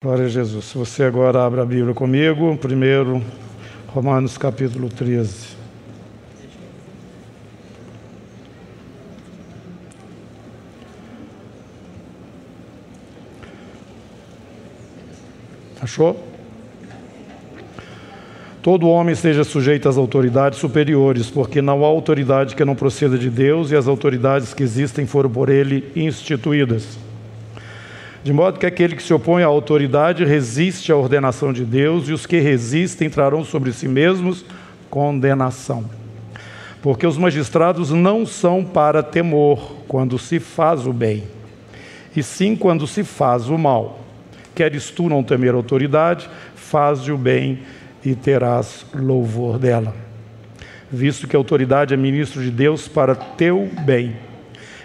Glória 0.00 0.26
a 0.26 0.28
Jesus. 0.28 0.66
Se 0.66 0.78
você 0.78 1.02
agora 1.02 1.44
abre 1.44 1.60
a 1.60 1.64
Bíblia 1.64 1.92
comigo, 1.92 2.56
primeiro, 2.56 3.20
Romanos 3.88 4.38
capítulo 4.38 4.88
13. 4.88 5.56
Achou? 15.82 16.24
Todo 18.62 18.88
homem 18.88 19.14
esteja 19.14 19.42
sujeito 19.42 19.88
às 19.88 19.96
autoridades 19.96 20.60
superiores, 20.60 21.28
porque 21.28 21.60
não 21.60 21.84
há 21.84 21.88
autoridade 21.88 22.54
que 22.54 22.64
não 22.64 22.76
proceda 22.76 23.18
de 23.18 23.28
Deus 23.28 23.72
e 23.72 23.76
as 23.76 23.88
autoridades 23.88 24.54
que 24.54 24.62
existem 24.62 25.06
foram 25.06 25.28
por 25.28 25.48
ele 25.48 25.90
instituídas. 25.96 27.07
De 28.28 28.34
modo 28.34 28.58
que 28.58 28.66
aquele 28.66 28.94
que 28.94 29.02
se 29.02 29.14
opõe 29.14 29.42
à 29.42 29.46
autoridade 29.46 30.22
resiste 30.22 30.92
à 30.92 30.96
ordenação 30.96 31.50
de 31.50 31.64
Deus, 31.64 32.10
e 32.10 32.12
os 32.12 32.26
que 32.26 32.38
resistem 32.38 33.08
trarão 33.08 33.42
sobre 33.42 33.72
si 33.72 33.88
mesmos 33.88 34.44
condenação. 34.90 35.86
Porque 36.82 37.06
os 37.06 37.16
magistrados 37.16 37.90
não 37.90 38.26
são 38.26 38.62
para 38.62 39.02
temor 39.02 39.76
quando 39.88 40.18
se 40.18 40.38
faz 40.38 40.86
o 40.86 40.92
bem, 40.92 41.24
e 42.14 42.22
sim 42.22 42.54
quando 42.54 42.86
se 42.86 43.02
faz 43.02 43.48
o 43.48 43.56
mal. 43.56 44.04
Queres 44.54 44.90
tu 44.90 45.08
não 45.08 45.22
temer 45.22 45.54
autoridade, 45.54 46.28
faze 46.54 47.10
o 47.10 47.16
bem 47.16 47.60
e 48.04 48.14
terás 48.14 48.84
louvor 48.94 49.58
dela. 49.58 49.96
Visto 50.92 51.26
que 51.26 51.34
a 51.34 51.38
autoridade 51.38 51.94
é 51.94 51.96
ministro 51.96 52.42
de 52.42 52.50
Deus 52.50 52.88
para 52.88 53.14
teu 53.14 53.70
bem. 53.86 54.16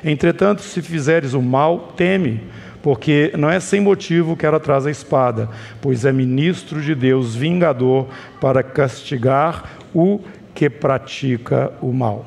Entretanto, 0.02 0.62
se 0.62 0.82
fizeres 0.82 1.34
o 1.34 1.42
mal, 1.42 1.92
teme 1.98 2.40
porque 2.84 3.32
não 3.38 3.50
é 3.50 3.62
sem 3.62 3.80
motivo 3.80 4.36
que 4.36 4.46
ela 4.46 4.60
traz 4.60 4.86
a 4.86 4.92
espada, 4.92 5.50
pois 5.82 6.04
é 6.04 6.12
ministro 6.12 6.82
de 6.82 6.94
Deus, 6.94 7.34
vingador, 7.34 8.10
para 8.42 8.62
castigar 8.62 9.78
o 9.96 10.20
que 10.54 10.70
pratica 10.70 11.72
o 11.82 11.94
mal. 11.94 12.26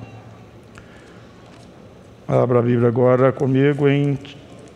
Abra 2.27 2.59
a 2.59 2.63
Bíblia 2.63 2.89
agora 2.89 3.33
comigo 3.33 3.87
em 3.87 4.19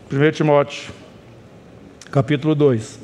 1 0.09 0.31
Timóteo, 0.31 0.93
capítulo 2.11 2.53
2. 2.53 3.00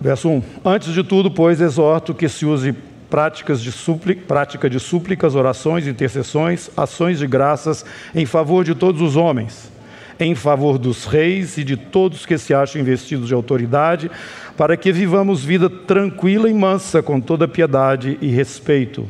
Verso 0.00 0.28
1: 0.28 0.42
Antes 0.64 0.92
de 0.92 1.02
tudo, 1.02 1.30
pois, 1.30 1.60
exorto 1.60 2.14
que 2.14 2.28
se 2.28 2.46
use 2.46 2.74
práticas 3.10 3.60
de 3.60 3.70
súplica, 3.70 4.22
prática 4.26 4.70
de 4.70 4.80
súplicas, 4.80 5.34
orações, 5.34 5.86
intercessões, 5.86 6.70
ações 6.76 7.18
de 7.18 7.26
graças 7.26 7.84
em 8.14 8.24
favor 8.24 8.64
de 8.64 8.74
todos 8.74 9.02
os 9.02 9.16
homens, 9.16 9.70
em 10.18 10.34
favor 10.34 10.78
dos 10.78 11.04
reis 11.04 11.58
e 11.58 11.64
de 11.64 11.76
todos 11.76 12.24
que 12.24 12.38
se 12.38 12.54
acham 12.54 12.80
investidos 12.80 13.28
de 13.28 13.34
autoridade, 13.34 14.10
para 14.56 14.76
que 14.76 14.92
vivamos 14.92 15.44
vida 15.44 15.68
tranquila 15.68 16.48
e 16.48 16.54
mansa, 16.54 17.02
com 17.02 17.20
toda 17.20 17.48
piedade 17.48 18.16
e 18.22 18.28
respeito. 18.28 19.06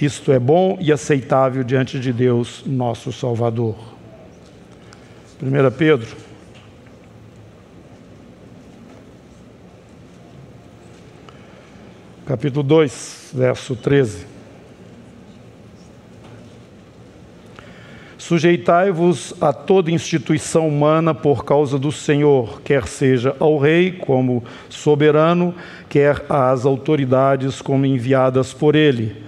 Isto 0.00 0.32
é 0.32 0.38
bom 0.38 0.76
e 0.80 0.90
aceitável 0.90 1.62
diante 1.62 2.00
de 2.00 2.12
Deus, 2.12 2.64
nosso 2.66 3.12
Salvador. 3.12 3.76
1 5.40 5.70
Pedro 5.76 6.31
capítulo 12.32 12.62
2, 12.62 13.32
verso 13.34 13.76
13. 13.76 14.24
Sujeitai-vos 18.16 19.34
a 19.38 19.52
toda 19.52 19.90
instituição 19.90 20.66
humana 20.66 21.12
por 21.12 21.44
causa 21.44 21.78
do 21.78 21.92
Senhor, 21.92 22.62
quer 22.62 22.86
seja 22.86 23.36
ao 23.38 23.58
rei 23.58 23.92
como 23.92 24.42
soberano, 24.70 25.54
quer 25.90 26.24
às 26.26 26.64
autoridades 26.64 27.60
como 27.60 27.84
enviadas 27.84 28.54
por 28.54 28.74
ele, 28.74 29.22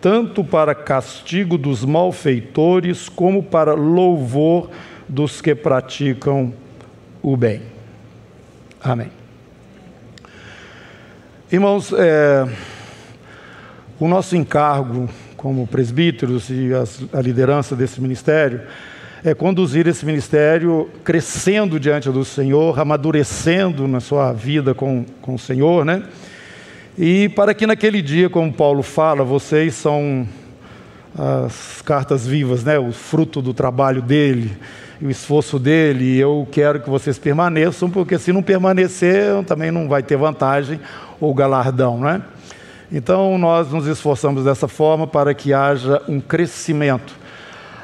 tanto 0.00 0.44
para 0.44 0.76
castigo 0.76 1.58
dos 1.58 1.84
malfeitores 1.84 3.08
como 3.08 3.42
para 3.42 3.74
louvor 3.74 4.70
dos 5.08 5.40
que 5.40 5.56
praticam 5.56 6.54
o 7.20 7.36
bem. 7.36 7.62
Amém. 8.80 9.23
Irmãos, 11.52 11.92
é, 11.92 12.48
o 14.00 14.08
nosso 14.08 14.34
encargo 14.34 15.10
como 15.36 15.66
presbíteros 15.66 16.48
e 16.48 16.70
a 17.12 17.20
liderança 17.20 17.76
desse 17.76 18.00
ministério 18.00 18.62
é 19.22 19.34
conduzir 19.34 19.86
esse 19.86 20.06
ministério 20.06 20.88
crescendo 21.04 21.78
diante 21.78 22.10
do 22.10 22.24
Senhor, 22.24 22.80
amadurecendo 22.80 23.86
na 23.86 24.00
sua 24.00 24.32
vida 24.32 24.74
com, 24.74 25.04
com 25.20 25.34
o 25.34 25.38
Senhor, 25.38 25.84
né? 25.84 26.04
E 26.96 27.28
para 27.28 27.52
que 27.52 27.66
naquele 27.66 28.00
dia, 28.00 28.30
como 28.30 28.50
Paulo 28.50 28.82
fala, 28.82 29.22
vocês 29.22 29.74
são 29.74 30.26
as 31.14 31.82
cartas 31.82 32.26
vivas, 32.26 32.64
né? 32.64 32.78
O 32.78 32.90
fruto 32.90 33.42
do 33.42 33.52
trabalho 33.52 34.00
dele, 34.00 34.56
o 35.00 35.10
esforço 35.10 35.58
dele, 35.58 36.04
e 36.04 36.20
eu 36.20 36.46
quero 36.50 36.80
que 36.80 36.88
vocês 36.88 37.18
permaneçam, 37.18 37.90
porque 37.90 38.18
se 38.18 38.32
não 38.32 38.42
permanecer, 38.42 39.42
também 39.44 39.70
não 39.70 39.88
vai 39.88 40.02
ter 40.02 40.16
vantagem 40.16 40.80
ou 41.20 41.34
galardão, 41.34 41.98
não 41.98 42.08
é? 42.08 42.22
Então 42.92 43.36
nós 43.38 43.70
nos 43.72 43.86
esforçamos 43.86 44.44
dessa 44.44 44.68
forma 44.68 45.06
para 45.06 45.34
que 45.34 45.52
haja 45.52 46.00
um 46.08 46.20
crescimento. 46.20 47.14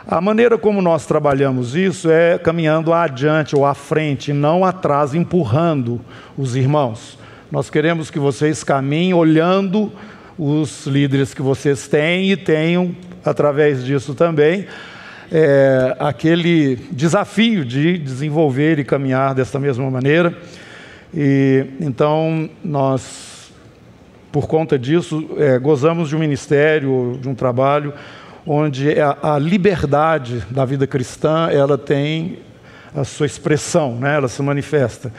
A 0.06 0.20
maneira 0.20 0.58
como 0.58 0.82
nós 0.82 1.06
trabalhamos 1.06 1.76
isso 1.76 2.10
é 2.10 2.38
caminhando 2.38 2.92
adiante 2.92 3.54
ou 3.54 3.64
à 3.64 3.74
frente, 3.74 4.32
não 4.32 4.64
atrás, 4.64 5.14
empurrando 5.14 6.00
os 6.36 6.56
irmãos. 6.56 7.18
Nós 7.50 7.70
queremos 7.70 8.10
que 8.10 8.18
vocês 8.18 8.62
caminhem 8.64 9.14
olhando 9.14 9.92
os 10.38 10.86
líderes 10.86 11.34
que 11.34 11.42
vocês 11.42 11.86
têm 11.86 12.30
e 12.30 12.36
tenham, 12.36 12.94
através 13.24 13.84
disso 13.84 14.14
também, 14.14 14.66
é, 15.30 15.96
aquele 15.98 16.76
desafio 16.90 17.64
de 17.64 17.96
desenvolver 17.96 18.78
e 18.78 18.84
caminhar 18.84 19.34
desta 19.34 19.58
mesma 19.58 19.88
maneira. 19.90 20.36
E 21.14 21.66
então 21.80 22.50
nós, 22.64 23.52
por 24.32 24.46
conta 24.46 24.78
disso, 24.78 25.30
é, 25.36 25.58
gozamos 25.58 26.08
de 26.08 26.16
um 26.16 26.18
ministério, 26.18 27.18
de 27.20 27.28
um 27.28 27.34
trabalho 27.34 27.94
onde 28.46 28.98
a, 28.98 29.34
a, 29.34 29.38
liberdade 29.38 30.42
da 30.50 30.64
vida 30.64 30.86
cristã 30.86 31.48
ela 31.50 31.78
tem 31.78 32.38
a 32.94 33.04
sua 33.04 33.26
expressão, 33.26 33.96
né? 33.96 34.16
ela 34.16 34.28
se 34.28 34.42
manifesta. 34.42 35.12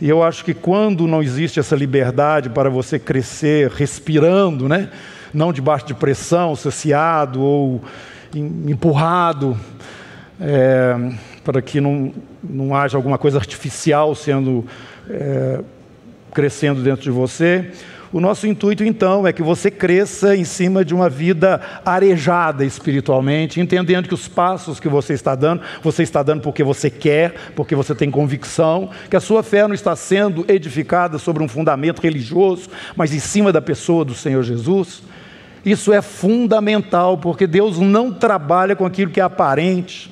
E 0.00 0.08
eu 0.08 0.22
acho 0.22 0.44
que 0.44 0.54
quando 0.54 1.06
não 1.06 1.22
existe 1.22 1.58
essa 1.58 1.74
liberdade 1.74 2.48
para 2.48 2.70
você 2.70 2.98
crescer 2.98 3.70
respirando, 3.70 4.68
né? 4.68 4.88
não 5.32 5.52
debaixo 5.52 5.86
de 5.86 5.94
pressão, 5.94 6.54
saciado 6.54 7.42
ou 7.42 7.82
empurrado, 8.38 9.58
é, 10.40 10.96
para 11.44 11.60
que 11.60 11.80
não, 11.80 12.12
não 12.42 12.74
haja 12.74 12.96
alguma 12.96 13.18
coisa 13.18 13.38
artificial 13.38 14.14
sendo 14.14 14.64
é, 15.08 15.60
crescendo 16.32 16.82
dentro 16.82 17.02
de 17.02 17.10
você. 17.10 17.70
O 18.12 18.20
nosso 18.20 18.44
intuito, 18.48 18.82
então, 18.82 19.24
é 19.24 19.32
que 19.32 19.42
você 19.42 19.70
cresça 19.70 20.34
em 20.34 20.42
cima 20.42 20.84
de 20.84 20.92
uma 20.92 21.08
vida 21.08 21.60
arejada 21.84 22.64
espiritualmente, 22.64 23.60
entendendo 23.60 24.08
que 24.08 24.14
os 24.14 24.26
passos 24.26 24.80
que 24.80 24.88
você 24.88 25.12
está 25.12 25.36
dando, 25.36 25.62
você 25.80 26.02
está 26.02 26.20
dando 26.20 26.42
porque 26.42 26.64
você 26.64 26.90
quer, 26.90 27.34
porque 27.54 27.76
você 27.76 27.94
tem 27.94 28.10
convicção, 28.10 28.90
que 29.08 29.14
a 29.14 29.20
sua 29.20 29.44
fé 29.44 29.64
não 29.64 29.74
está 29.74 29.94
sendo 29.94 30.44
edificada 30.48 31.18
sobre 31.18 31.40
um 31.40 31.46
fundamento 31.46 32.02
religioso, 32.02 32.68
mas 32.96 33.14
em 33.14 33.20
cima 33.20 33.52
da 33.52 33.62
pessoa 33.62 34.04
do 34.04 34.14
Senhor 34.14 34.42
Jesus. 34.42 35.04
Isso 35.64 35.92
é 35.92 36.00
fundamental, 36.00 37.18
porque 37.18 37.46
Deus 37.46 37.78
não 37.78 38.12
trabalha 38.12 38.74
com 38.74 38.86
aquilo 38.86 39.10
que 39.10 39.20
é 39.20 39.22
aparente. 39.22 40.10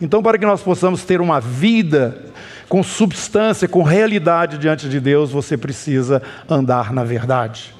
Então, 0.00 0.22
para 0.22 0.38
que 0.38 0.44
nós 0.44 0.62
possamos 0.62 1.04
ter 1.04 1.20
uma 1.20 1.40
vida 1.40 2.26
com 2.68 2.82
substância, 2.82 3.68
com 3.68 3.82
realidade 3.82 4.58
diante 4.58 4.88
de 4.88 5.00
Deus, 5.00 5.30
você 5.30 5.56
precisa 5.56 6.22
andar 6.48 6.92
na 6.92 7.04
verdade. 7.04 7.74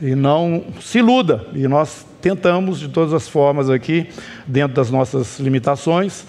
E 0.00 0.14
não 0.14 0.64
se 0.80 0.98
iluda. 0.98 1.44
E 1.52 1.66
nós 1.66 2.06
tentamos, 2.20 2.78
de 2.78 2.88
todas 2.88 3.12
as 3.12 3.28
formas 3.28 3.68
aqui, 3.68 4.08
dentro 4.46 4.74
das 4.74 4.90
nossas 4.90 5.40
limitações, 5.40 6.24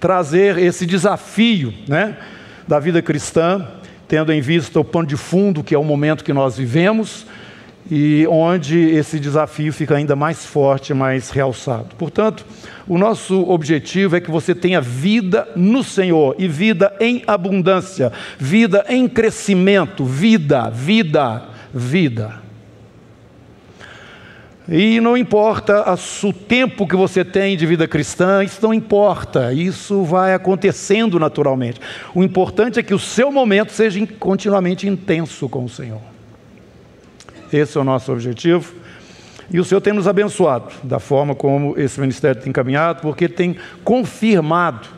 trazer 0.00 0.58
esse 0.58 0.86
desafio 0.86 1.72
né, 1.86 2.16
da 2.66 2.78
vida 2.78 3.02
cristã, 3.02 3.66
tendo 4.08 4.32
em 4.32 4.40
vista 4.40 4.80
o 4.80 4.84
pano 4.84 5.06
de 5.06 5.16
fundo, 5.16 5.62
que 5.62 5.74
é 5.74 5.78
o 5.78 5.84
momento 5.84 6.24
que 6.24 6.32
nós 6.32 6.56
vivemos, 6.56 7.26
e 7.90 8.26
onde 8.28 8.78
esse 8.78 9.18
desafio 9.18 9.72
fica 9.72 9.96
ainda 9.96 10.14
mais 10.14 10.46
forte, 10.46 10.94
mais 10.94 11.30
realçado. 11.30 11.94
Portanto, 11.96 12.44
o 12.86 12.96
nosso 12.96 13.48
objetivo 13.48 14.16
é 14.16 14.20
que 14.20 14.30
você 14.30 14.54
tenha 14.54 14.80
vida 14.80 15.48
no 15.56 15.82
Senhor 15.82 16.34
e 16.38 16.46
vida 16.46 16.94
em 17.00 17.22
abundância, 17.26 18.12
vida 18.38 18.84
em 18.88 19.08
crescimento, 19.08 20.04
vida, 20.04 20.70
vida, 20.70 21.44
vida. 21.72 22.42
E 24.68 25.00
não 25.00 25.16
importa 25.16 25.84
o 26.22 26.32
tempo 26.32 26.86
que 26.86 26.94
você 26.94 27.24
tem 27.24 27.56
de 27.56 27.66
vida 27.66 27.88
cristã, 27.88 28.44
isso 28.44 28.62
não 28.62 28.72
importa, 28.72 29.52
isso 29.52 30.04
vai 30.04 30.34
acontecendo 30.34 31.18
naturalmente. 31.18 31.80
O 32.14 32.22
importante 32.22 32.78
é 32.78 32.82
que 32.82 32.94
o 32.94 32.98
seu 32.98 33.32
momento 33.32 33.72
seja 33.72 34.06
continuamente 34.20 34.86
intenso 34.86 35.48
com 35.48 35.64
o 35.64 35.68
Senhor. 35.68 36.11
Esse 37.52 37.76
é 37.76 37.80
o 37.80 37.84
nosso 37.84 38.10
objetivo. 38.10 38.72
E 39.50 39.60
o 39.60 39.64
Senhor 39.64 39.80
tem 39.80 39.92
nos 39.92 40.08
abençoado 40.08 40.72
da 40.82 40.98
forma 40.98 41.34
como 41.34 41.78
esse 41.78 42.00
ministério 42.00 42.40
tem 42.40 42.52
caminhado, 42.52 43.02
porque 43.02 43.28
tem 43.28 43.56
confirmado 43.84 44.88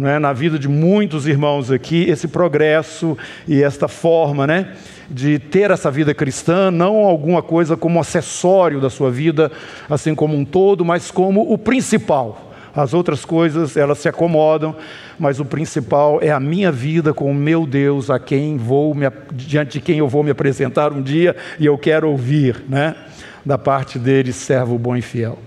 é, 0.00 0.18
na 0.18 0.32
vida 0.32 0.58
de 0.58 0.68
muitos 0.68 1.26
irmãos 1.26 1.70
aqui 1.70 2.04
esse 2.08 2.26
progresso 2.26 3.16
e 3.46 3.62
esta 3.62 3.86
forma, 3.86 4.46
né? 4.46 4.74
de 5.10 5.38
ter 5.38 5.70
essa 5.70 5.90
vida 5.90 6.12
cristã, 6.12 6.70
não 6.70 6.96
alguma 6.96 7.42
coisa 7.42 7.76
como 7.76 7.98
acessório 7.98 8.80
da 8.80 8.90
sua 8.90 9.10
vida, 9.10 9.50
assim 9.88 10.14
como 10.14 10.36
um 10.36 10.44
todo, 10.44 10.84
mas 10.84 11.10
como 11.10 11.50
o 11.50 11.56
principal. 11.56 12.47
As 12.74 12.94
outras 12.94 13.24
coisas, 13.24 13.76
elas 13.76 13.98
se 13.98 14.08
acomodam, 14.08 14.76
mas 15.18 15.40
o 15.40 15.44
principal 15.44 16.20
é 16.22 16.30
a 16.30 16.40
minha 16.40 16.70
vida 16.70 17.12
com 17.12 17.30
o 17.30 17.34
meu 17.34 17.66
Deus, 17.66 18.10
a 18.10 18.18
quem 18.18 18.56
vou 18.56 18.94
me, 18.94 19.06
diante 19.32 19.72
de 19.72 19.80
quem 19.80 19.98
eu 19.98 20.08
vou 20.08 20.22
me 20.22 20.30
apresentar 20.30 20.92
um 20.92 21.02
dia 21.02 21.34
e 21.58 21.66
eu 21.66 21.76
quero 21.76 22.08
ouvir, 22.08 22.62
né? 22.68 22.94
Da 23.44 23.56
parte 23.56 23.98
dele, 23.98 24.32
servo 24.32 24.78
bom 24.78 24.96
e 24.96 25.02
fiel. 25.02 25.38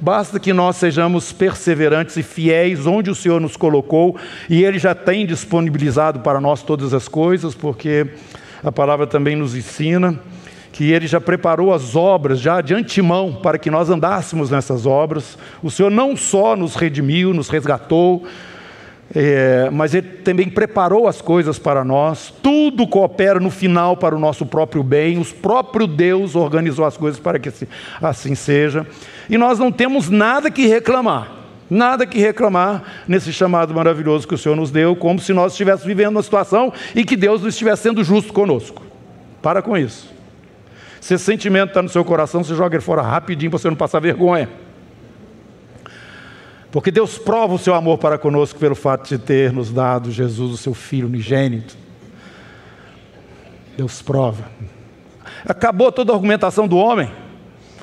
Basta 0.00 0.38
que 0.38 0.52
nós 0.52 0.76
sejamos 0.76 1.32
perseverantes 1.32 2.16
e 2.16 2.22
fiéis 2.22 2.86
onde 2.86 3.10
o 3.10 3.14
Senhor 3.14 3.40
nos 3.40 3.56
colocou, 3.56 4.16
e 4.48 4.62
Ele 4.62 4.78
já 4.78 4.94
tem 4.94 5.24
disponibilizado 5.24 6.20
para 6.20 6.40
nós 6.40 6.62
todas 6.62 6.92
as 6.92 7.08
coisas, 7.08 7.54
porque 7.54 8.06
a 8.62 8.70
palavra 8.70 9.06
também 9.06 9.36
nos 9.36 9.54
ensina 9.54 10.18
que 10.76 10.92
ele 10.92 11.06
já 11.06 11.18
preparou 11.18 11.72
as 11.72 11.96
obras 11.96 12.38
já 12.38 12.60
de 12.60 12.74
antemão 12.74 13.32
para 13.42 13.56
que 13.56 13.70
nós 13.70 13.88
andássemos 13.88 14.50
nessas 14.50 14.84
obras. 14.84 15.38
O 15.62 15.70
Senhor 15.70 15.90
não 15.90 16.14
só 16.14 16.54
nos 16.54 16.76
redimiu, 16.76 17.32
nos 17.32 17.48
resgatou, 17.48 18.26
é, 19.14 19.70
mas 19.72 19.94
Ele 19.94 20.06
também 20.06 20.50
preparou 20.50 21.08
as 21.08 21.22
coisas 21.22 21.58
para 21.58 21.82
nós. 21.82 22.30
Tudo 22.42 22.86
coopera 22.86 23.40
no 23.40 23.48
final 23.48 23.96
para 23.96 24.14
o 24.14 24.18
nosso 24.18 24.44
próprio 24.44 24.82
bem. 24.82 25.18
O 25.18 25.24
próprio 25.24 25.86
Deus 25.86 26.34
organizou 26.34 26.84
as 26.84 26.98
coisas 26.98 27.18
para 27.18 27.38
que 27.38 27.50
assim 28.02 28.34
seja. 28.34 28.86
E 29.30 29.38
nós 29.38 29.58
não 29.58 29.72
temos 29.72 30.10
nada 30.10 30.50
que 30.50 30.66
reclamar. 30.66 31.32
Nada 31.70 32.04
que 32.04 32.18
reclamar 32.18 32.82
nesse 33.08 33.32
chamado 33.32 33.72
maravilhoso 33.72 34.28
que 34.28 34.34
o 34.34 34.38
Senhor 34.38 34.54
nos 34.54 34.70
deu, 34.70 34.94
como 34.94 35.20
se 35.20 35.32
nós 35.32 35.52
estivéssemos 35.52 35.86
vivendo 35.86 36.16
uma 36.16 36.22
situação 36.22 36.70
e 36.94 37.02
que 37.02 37.16
Deus 37.16 37.40
não 37.40 37.48
estivesse 37.48 37.84
sendo 37.84 38.04
justo 38.04 38.30
conosco. 38.30 38.82
Para 39.40 39.62
com 39.62 39.74
isso. 39.74 40.15
Se 41.06 41.14
esse 41.14 41.24
sentimento 41.24 41.68
está 41.68 41.80
no 41.80 41.88
seu 41.88 42.04
coração, 42.04 42.42
você 42.42 42.52
joga 42.52 42.74
ele 42.74 42.82
fora 42.82 43.00
rapidinho 43.00 43.48
para 43.48 43.60
você 43.60 43.68
não 43.68 43.76
passar 43.76 44.00
vergonha. 44.00 44.48
Porque 46.72 46.90
Deus 46.90 47.16
prova 47.16 47.54
o 47.54 47.58
seu 47.60 47.76
amor 47.76 47.96
para 47.98 48.18
conosco 48.18 48.58
pelo 48.58 48.74
fato 48.74 49.06
de 49.06 49.16
ter 49.16 49.52
nos 49.52 49.70
dado 49.70 50.10
Jesus, 50.10 50.52
o 50.52 50.56
seu 50.56 50.74
Filho 50.74 51.06
unigênito. 51.06 51.76
Deus 53.76 54.02
prova. 54.02 54.50
Acabou 55.44 55.92
toda 55.92 56.10
a 56.10 56.16
argumentação 56.16 56.66
do 56.66 56.76
homem. 56.76 57.08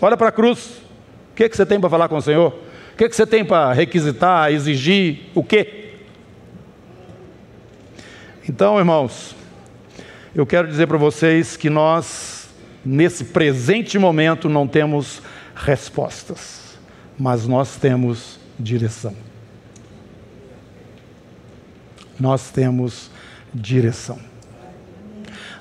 Olha 0.01 0.17
para 0.17 0.27
a 0.27 0.31
cruz. 0.33 0.81
O 1.31 1.35
que, 1.35 1.45
é 1.45 1.49
que 1.49 1.55
você 1.55 1.65
tem 1.65 1.79
para 1.79 1.89
falar 1.89 2.09
com 2.09 2.17
o 2.17 2.21
Senhor? 2.21 2.53
O 2.93 2.97
que, 2.97 3.07
que 3.07 3.15
você 3.15 3.25
tem 3.25 3.45
para 3.45 3.71
requisitar, 3.71 4.51
exigir? 4.51 5.29
O 5.33 5.41
quê? 5.41 5.93
Então, 8.49 8.77
irmãos, 8.77 9.33
eu 10.35 10.45
quero 10.45 10.67
dizer 10.67 10.87
para 10.87 10.97
vocês 10.97 11.55
que 11.55 11.69
nós, 11.69 12.42
nesse 12.85 13.25
presente 13.25 13.97
momento, 13.97 14.49
não 14.49 14.67
temos 14.67 15.21
respostas, 15.55 16.77
mas 17.17 17.47
nós 17.47 17.77
temos 17.77 18.39
direção. 18.59 19.15
Nós 22.19 22.51
temos 22.51 23.09
direção. 23.53 24.19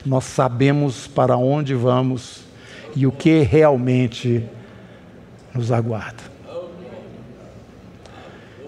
Nós 0.04 0.24
sabemos 0.24 1.06
para 1.06 1.36
onde 1.36 1.74
vamos 1.74 2.42
e 2.94 3.06
o 3.06 3.12
que 3.12 3.40
realmente 3.40 4.44
nos 5.54 5.70
aguarda. 5.70 6.32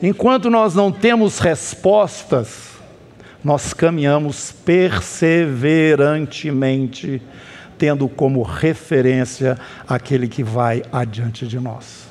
Enquanto 0.02 0.50
nós 0.50 0.74
não 0.74 0.92
temos 0.92 1.38
respostas, 1.38 2.74
nós 3.42 3.72
caminhamos 3.72 4.52
perseverantemente, 4.52 7.22
tendo 7.78 8.08
como 8.08 8.42
referência 8.42 9.58
aquele 9.88 10.28
que 10.28 10.42
vai 10.42 10.82
adiante 10.92 11.46
de 11.46 11.58
nós. 11.58 12.08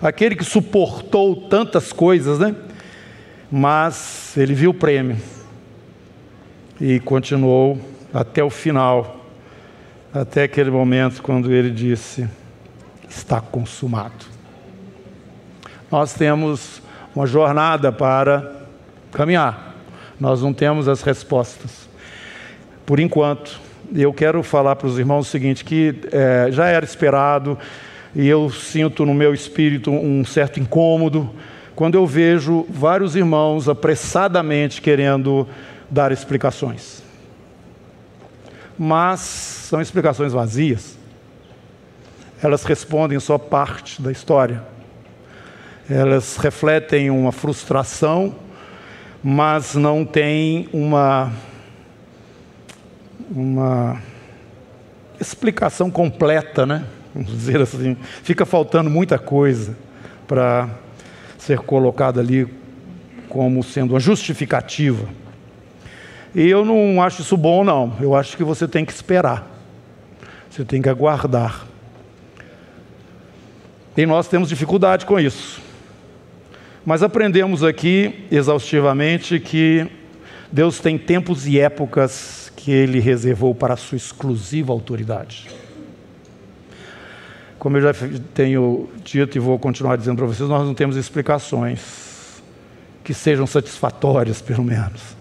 Aquele 0.00 0.34
que 0.34 0.44
suportou 0.44 1.48
tantas 1.48 1.92
coisas, 1.92 2.38
né? 2.38 2.54
Mas 3.50 4.36
ele 4.36 4.54
viu 4.54 4.70
o 4.70 4.74
prêmio 4.74 5.16
e 6.80 6.98
continuou 7.00 7.78
até 8.12 8.42
o 8.42 8.50
final, 8.50 9.26
até 10.12 10.44
aquele 10.44 10.70
momento 10.70 11.22
quando 11.22 11.52
ele 11.52 11.70
disse: 11.70 12.28
Está 13.08 13.40
consumado 13.40 14.32
nós 15.92 16.14
temos 16.14 16.80
uma 17.14 17.26
jornada 17.26 17.92
para 17.92 18.50
caminhar. 19.12 19.74
Nós 20.18 20.40
não 20.40 20.54
temos 20.54 20.88
as 20.88 21.02
respostas. 21.02 21.86
Por 22.86 22.98
enquanto, 22.98 23.60
eu 23.94 24.12
quero 24.12 24.42
falar 24.42 24.76
para 24.76 24.86
os 24.86 24.98
irmãos 24.98 25.28
o 25.28 25.30
seguinte: 25.30 25.64
que 25.64 25.94
é, 26.10 26.48
já 26.50 26.68
era 26.68 26.84
esperado, 26.84 27.58
e 28.14 28.26
eu 28.26 28.50
sinto 28.50 29.04
no 29.04 29.14
meu 29.14 29.34
espírito 29.34 29.90
um 29.90 30.24
certo 30.24 30.60
incômodo 30.60 31.30
quando 31.74 31.94
eu 31.94 32.06
vejo 32.06 32.66
vários 32.68 33.16
irmãos 33.16 33.68
apressadamente 33.68 34.80
querendo 34.80 35.48
dar 35.90 36.12
explicações. 36.12 37.02
Mas 38.78 39.20
são 39.20 39.80
explicações 39.80 40.32
vazias. 40.32 40.98
Elas 42.42 42.64
respondem 42.64 43.18
só 43.20 43.38
parte 43.38 44.02
da 44.02 44.12
história 44.12 44.72
elas 45.90 46.36
refletem 46.36 47.10
uma 47.10 47.32
frustração, 47.32 48.34
mas 49.22 49.74
não 49.74 50.04
têm 50.04 50.68
uma, 50.72 51.32
uma 53.30 54.00
explicação 55.20 55.90
completa, 55.90 56.66
né? 56.66 56.84
Vamos 57.14 57.30
dizer 57.30 57.60
assim. 57.60 57.96
Fica 58.22 58.44
faltando 58.46 58.88
muita 58.88 59.18
coisa 59.18 59.76
para 60.26 60.68
ser 61.38 61.58
colocada 61.58 62.20
ali 62.20 62.48
como 63.28 63.62
sendo 63.62 63.94
uma 63.94 64.00
justificativa. 64.00 65.06
E 66.34 66.48
eu 66.48 66.64
não 66.64 67.02
acho 67.02 67.22
isso 67.22 67.36
bom, 67.36 67.62
não. 67.62 67.96
Eu 68.00 68.14
acho 68.14 68.36
que 68.36 68.44
você 68.44 68.66
tem 68.66 68.84
que 68.84 68.92
esperar. 68.92 69.46
Você 70.50 70.64
tem 70.64 70.80
que 70.80 70.88
aguardar. 70.88 71.66
E 73.96 74.06
nós 74.06 74.28
temos 74.28 74.48
dificuldade 74.48 75.04
com 75.04 75.20
isso. 75.20 75.60
Mas 76.84 77.02
aprendemos 77.02 77.62
aqui 77.62 78.26
exaustivamente 78.30 79.38
que 79.38 79.86
Deus 80.50 80.80
tem 80.80 80.98
tempos 80.98 81.46
e 81.46 81.60
épocas 81.60 82.41
que 82.62 82.70
Ele 82.70 83.00
reservou 83.00 83.52
para 83.52 83.76
sua 83.76 83.96
exclusiva 83.96 84.72
autoridade. 84.72 85.50
Como 87.58 87.76
eu 87.76 87.82
já 87.82 87.92
tenho 88.32 88.88
dito 89.02 89.36
e 89.36 89.40
vou 89.40 89.58
continuar 89.58 89.96
dizendo 89.96 90.18
para 90.18 90.26
vocês, 90.26 90.48
nós 90.48 90.64
não 90.64 90.72
temos 90.72 90.94
explicações 90.94 92.40
que 93.02 93.12
sejam 93.12 93.48
satisfatórias, 93.48 94.40
pelo 94.40 94.62
menos, 94.62 95.16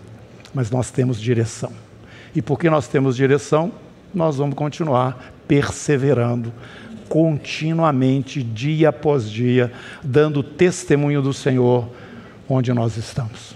mas 0.53 0.69
nós 0.69 0.91
temos 0.91 1.19
direção. 1.19 1.71
E 2.35 2.43
porque 2.43 2.69
nós 2.69 2.87
temos 2.87 3.15
direção, 3.15 3.71
nós 4.13 4.37
vamos 4.37 4.53
continuar 4.53 5.33
perseverando 5.47 6.53
continuamente, 7.09 8.43
dia 8.43 8.89
após 8.89 9.27
dia, 9.27 9.73
dando 10.03 10.43
testemunho 10.43 11.23
do 11.23 11.33
Senhor 11.33 11.89
onde 12.47 12.71
nós 12.71 12.97
estamos. 12.97 13.55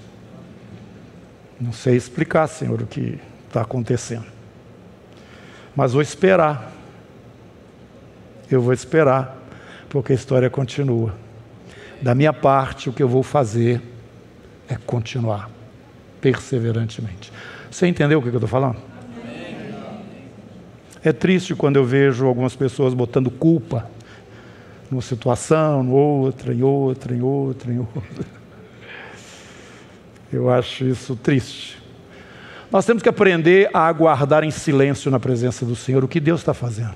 Não 1.61 1.71
sei 1.71 1.95
explicar, 1.95 2.47
Senhor, 2.47 2.81
o 2.81 2.87
que 2.87 3.19
está 3.55 3.61
acontecendo, 3.61 4.25
mas 5.73 5.93
vou 5.93 6.01
esperar. 6.01 6.73
Eu 8.51 8.61
vou 8.61 8.73
esperar, 8.73 9.37
porque 9.89 10.11
a 10.11 10.15
história 10.15 10.49
continua. 10.49 11.15
Da 12.01 12.13
minha 12.13 12.33
parte, 12.33 12.89
o 12.89 12.93
que 12.93 13.01
eu 13.01 13.07
vou 13.07 13.23
fazer 13.23 13.81
é 14.67 14.75
continuar 14.75 15.49
perseverantemente. 16.19 17.31
Você 17.71 17.87
entendeu 17.87 18.19
o 18.19 18.21
que 18.21 18.27
eu 18.27 18.33
estou 18.33 18.47
falando? 18.47 18.77
É 21.01 21.13
triste 21.13 21.55
quando 21.55 21.77
eu 21.77 21.85
vejo 21.85 22.25
algumas 22.25 22.55
pessoas 22.55 22.93
botando 22.93 23.31
culpa 23.31 23.89
numa 24.91 25.01
situação, 25.01 25.83
em 25.83 25.89
outra, 25.89 26.53
em 26.53 26.61
outra, 26.61 27.15
em 27.15 27.21
outra, 27.21 27.71
em 27.71 27.79
outra. 27.79 28.25
Eu 30.31 30.49
acho 30.49 30.83
isso 30.85 31.15
triste. 31.15 31.84
Nós 32.71 32.85
temos 32.85 33.01
que 33.01 33.09
aprender 33.09 33.69
a 33.73 33.87
aguardar 33.87 34.43
em 34.43 34.51
silêncio 34.51 35.09
na 35.11 35.19
presença 35.19 35.65
do 35.65 35.75
Senhor 35.75 36.03
o 36.03 36.07
que 36.07 36.19
Deus 36.19 36.41
está 36.41 36.53
fazendo. 36.53 36.95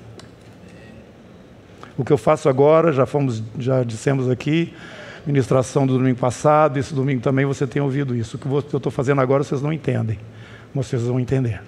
O 1.96 2.04
que 2.04 2.12
eu 2.12 2.18
faço 2.18 2.48
agora, 2.48 2.92
já 2.92 3.06
fomos, 3.06 3.42
já 3.58 3.82
dissemos 3.82 4.28
aqui, 4.28 4.72
ministração 5.26 5.86
do 5.86 5.98
domingo 5.98 6.18
passado, 6.18 6.78
esse 6.78 6.94
domingo 6.94 7.20
também 7.20 7.44
você 7.44 7.66
tem 7.66 7.80
ouvido 7.80 8.16
isso. 8.16 8.36
O 8.36 8.40
que 8.40 8.46
eu 8.46 8.78
estou 8.78 8.90
fazendo 8.90 9.20
agora 9.20 9.44
vocês 9.44 9.60
não 9.60 9.72
entendem, 9.72 10.18
vocês 10.74 11.02
vão 11.02 11.20
entender. 11.20 11.60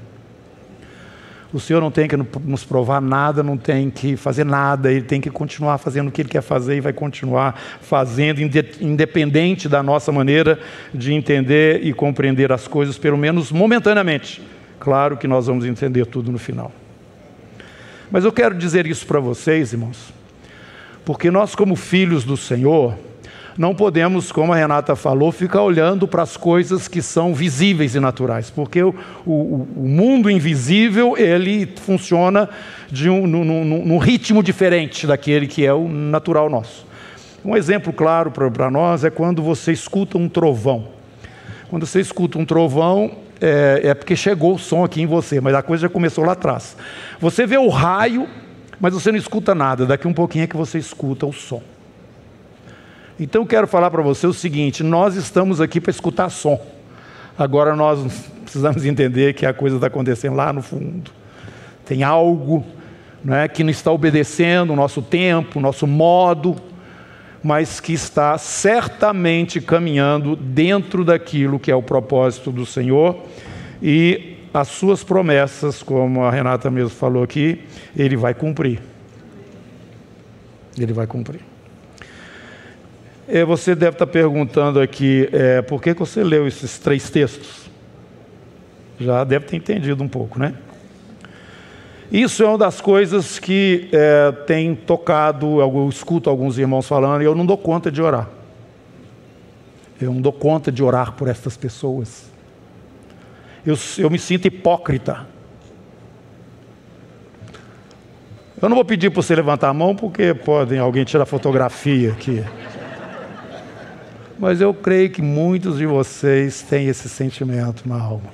O 1.53 1.61
Senhor 1.61 1.81
não 1.81 1.91
tem 1.91 2.09
que 2.09 2.17
nos 2.17 2.65
provar 2.65 3.01
nada, 3.01 3.43
não 3.43 3.59
tem 3.59 3.91
que 3.91 4.17
fazer 4.17 4.45
nada, 4.45 4.91
Ele 4.91 5.03
tem 5.03 5.21
que 5.21 5.31
continuar 5.31 5.77
fazendo 5.77 6.09
o 6.09 6.11
que 6.11 6.23
Ele 6.23 6.29
quer 6.29 6.41
fazer 6.41 6.77
e 6.77 6.81
vai 6.81 6.95
continuar 6.95 7.61
fazendo, 7.83 8.41
independente 8.81 9.69
da 9.69 9.83
nossa 9.83 10.11
maneira 10.11 10.59
de 10.95 11.13
entender 11.13 11.85
e 11.85 11.93
compreender 11.93 12.51
as 12.51 12.67
coisas, 12.67 12.97
pelo 12.97 13.19
menos 13.19 13.53
momentaneamente. 13.53 14.43
Claro 14.81 15.17
que 15.19 15.29
nós 15.29 15.47
vamos 15.47 15.67
entender 15.67 16.07
tudo 16.07 16.33
no 16.33 16.39
final. 16.39 16.73
Mas 18.11 18.25
eu 18.25 18.33
quero 18.33 18.55
dizer 18.55 18.87
isso 18.87 19.07
para 19.07 19.21
vocês, 19.21 19.73
irmãos, 19.73 20.13
porque 21.05 21.31
nós, 21.31 21.55
como 21.55 21.77
filhos 21.77 22.25
do 22.25 22.37
Senhor, 22.37 22.97
não 23.57 23.75
podemos, 23.75 24.33
como 24.33 24.53
a 24.53 24.57
Renata 24.57 24.97
falou, 24.97 25.31
ficar 25.31 25.63
olhando 25.63 26.09
para 26.09 26.23
as 26.23 26.37
coisas 26.37 26.89
que 26.89 27.03
são 27.03 27.35
visíveis 27.35 27.95
e 27.95 28.01
naturais, 28.01 28.51
porque 28.51 28.83
o, 28.83 28.95
o, 29.27 29.67
o 29.77 29.89
mundo 29.89 30.31
invisível 30.31 31.17
ele 31.19 31.67
funciona 31.83 32.49
de 32.91 33.11
um, 33.11 33.27
num, 33.27 33.45
num, 33.45 33.85
num, 33.85 33.99
ritmo 33.99 34.43
diferente 34.43 35.07
daquele 35.07 35.47
que 35.47 35.65
é 35.67 35.73
o 35.73 35.89
natural 35.89 36.49
nosso. 36.49 36.87
Um 37.45 37.57
exemplo 37.57 37.93
claro 37.93 38.31
para 38.31 38.71
nós 38.71 39.05
é 39.05 39.11
quando 39.11 39.43
você 39.43 39.73
escuta 39.73 40.17
um 40.17 40.29
trovão. 40.29 40.89
Quando 41.69 41.87
você 41.87 42.01
escuta 42.01 42.39
um 42.39 42.45
trovão, 42.45 43.11
é, 43.41 43.81
é 43.85 43.95
porque 43.95 44.15
chegou 44.15 44.55
o 44.55 44.59
som 44.59 44.85
aqui 44.85 45.03
em 45.03 45.07
você, 45.07 45.41
mas 45.41 45.55
a 45.55 45.63
coisa 45.63 45.83
já 45.83 45.89
começou 45.89 46.25
lá 46.25 46.33
atrás. 46.33 46.77
Você 47.19 47.47
vê 47.47 47.59
o 47.59 47.69
raio, 47.69 48.29
mas 48.81 48.95
você 48.95 49.11
não 49.11 49.19
escuta 49.19 49.55
nada. 49.55 49.85
Daqui 49.85 50.07
um 50.07 50.13
pouquinho 50.13 50.45
é 50.45 50.47
que 50.47 50.57
você 50.57 50.79
escuta 50.79 51.27
o 51.27 51.33
som. 51.33 51.63
Então 53.23 53.47
quero 53.47 53.69
falar 53.69 53.89
para 53.89 54.03
você 54.03 54.27
o 54.27 54.33
seguinte: 54.33 54.83
nós 54.83 55.15
estamos 55.15 55.61
aqui 55.61 55.81
para 55.81 55.93
escutar 55.93 56.29
som. 56.29 56.61
Agora 57.39 57.77
nós 57.77 58.29
precisamos 58.43 58.85
entender 58.85 59.33
que 59.35 59.47
a 59.47 59.55
coisa 59.55 59.77
está 59.77 59.87
acontecendo 59.87 60.35
lá 60.35 60.53
no 60.53 60.61
fundo. 60.61 61.09
Tem 61.87 62.03
algo 62.03 62.65
é, 63.29 63.47
que 63.47 63.63
não 63.63 63.71
está 63.71 63.93
obedecendo 63.93 64.73
o 64.73 64.77
nosso 64.77 65.01
tempo, 65.01 65.61
o 65.61 65.63
nosso 65.63 65.87
modo, 65.87 66.57
mas 67.45 67.79
que 67.79 67.93
está 67.93 68.37
certamente 68.39 69.61
caminhando 69.61 70.35
dentro 70.35 71.05
daquilo 71.05 71.61
que 71.61 71.71
é 71.71 71.77
o 71.77 71.83
propósito 71.83 72.51
do 72.51 72.67
Senhor 72.67 73.23
e 73.81 74.37
as 74.53 74.67
suas 74.67 75.05
promessas, 75.05 75.81
como 75.81 76.25
a 76.25 76.31
Renata 76.31 76.69
mesmo 76.73 76.91
falou 76.91 77.23
aqui, 77.23 77.61
ele 77.97 78.17
vai 78.17 78.35
cumprir. 78.35 78.81
Ele 80.77 80.93
vai 80.93 81.07
cumprir. 81.07 81.52
É, 83.29 83.45
você 83.45 83.75
deve 83.75 83.95
estar 83.95 84.07
perguntando 84.07 84.81
aqui, 84.81 85.29
é, 85.33 85.63
por 85.63 85.81
que, 85.81 85.95
que 85.95 86.01
você 86.01 86.25
leu 86.25 86.47
esses 86.47 86.79
três 86.79 87.09
textos? 87.09 87.71
Já 88.99 89.23
deve 89.25 89.47
ter 89.47 89.57
entendido 89.57 90.03
um 90.03 90.09
pouco, 90.09 90.39
né? 90.39 90.55
Isso 92.11 92.43
é 92.43 92.47
uma 92.47 92.59
das 92.59 92.81
coisas 92.81 93.39
que 93.39 93.89
é, 93.93 94.33
tem 94.47 94.75
tocado, 94.75 95.61
eu 95.61 95.89
escuto 95.89 96.29
alguns 96.29 96.59
irmãos 96.59 96.87
falando, 96.87 97.23
e 97.23 97.25
eu 97.25 97.35
não 97.35 97.47
dou 97.47 97.57
conta 97.57 97.91
de 97.91 98.03
orar. 98.03 98.29
Eu 100.01 100.13
não 100.13 100.21
dou 100.21 100.33
conta 100.33 100.71
de 100.71 100.83
orar 100.83 101.13
por 101.13 101.29
estas 101.29 101.57
pessoas. 101.57 102.31
Eu, 103.65 103.79
eu 103.99 104.11
me 104.11 104.19
sinto 104.19 104.47
hipócrita. 104.47 105.27
Eu 108.61 108.69
não 108.69 108.77
vou 108.77 108.85
pedir 108.85 109.11
para 109.11 109.23
você 109.23 109.35
levantar 109.35 109.69
a 109.69 109.75
mão, 109.75 109.95
porque 109.95 110.35
podem 110.35 110.79
alguém 110.79 111.05
tirar 111.05 111.25
fotografia 111.25 112.11
aqui. 112.11 112.45
Mas 114.39 114.61
eu 114.61 114.73
creio 114.73 115.11
que 115.11 115.23
muitos 115.23 115.79
de 115.79 115.87
vocês 115.87 116.63
têm 116.63 116.89
esse 116.89 117.09
sentimento 117.09 117.89
na 117.89 118.01
alma. 118.01 118.31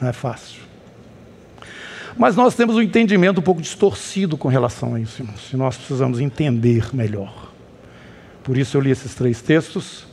Não 0.00 0.08
é 0.08 0.12
fácil. 0.12 0.60
Mas 2.16 2.36
nós 2.36 2.54
temos 2.54 2.76
um 2.76 2.82
entendimento 2.82 3.38
um 3.38 3.42
pouco 3.42 3.62
distorcido 3.62 4.36
com 4.36 4.48
relação 4.48 4.94
a 4.94 5.00
isso, 5.00 5.22
irmãos. 5.22 5.50
E 5.52 5.56
nós 5.56 5.76
precisamos 5.76 6.20
entender 6.20 6.94
melhor. 6.94 7.52
Por 8.44 8.58
isso 8.58 8.76
eu 8.76 8.80
li 8.80 8.90
esses 8.90 9.14
três 9.14 9.40
textos. 9.40 10.06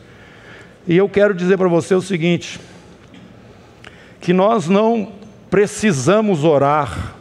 E 0.87 0.95
eu 0.95 1.09
quero 1.09 1.33
dizer 1.33 1.57
para 1.57 1.67
você 1.67 1.93
o 1.93 2.01
seguinte: 2.01 2.59
que 4.21 4.31
nós 4.31 4.67
não 4.67 5.11
precisamos 5.49 6.43
orar 6.43 7.15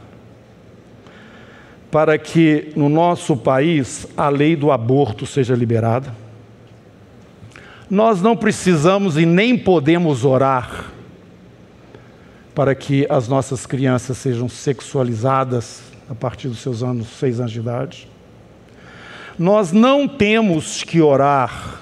para 1.90 2.18
que 2.18 2.72
no 2.76 2.88
nosso 2.88 3.36
país 3.36 4.06
a 4.16 4.28
lei 4.28 4.54
do 4.54 4.70
aborto 4.70 5.26
seja 5.26 5.54
liberada 5.54 6.27
nós 7.90 8.20
não 8.20 8.36
precisamos 8.36 9.16
e 9.16 9.24
nem 9.24 9.56
podemos 9.56 10.24
orar 10.24 10.92
para 12.54 12.74
que 12.74 13.06
as 13.08 13.28
nossas 13.28 13.64
crianças 13.64 14.18
sejam 14.18 14.48
sexualizadas 14.48 15.80
a 16.10 16.14
partir 16.14 16.48
dos 16.48 16.58
seus 16.58 16.82
anos, 16.82 17.08
seis 17.08 17.40
anos 17.40 17.52
de 17.52 17.60
idade. 17.60 18.08
Nós 19.38 19.72
não 19.72 20.06
temos 20.06 20.82
que 20.82 21.00
orar 21.00 21.80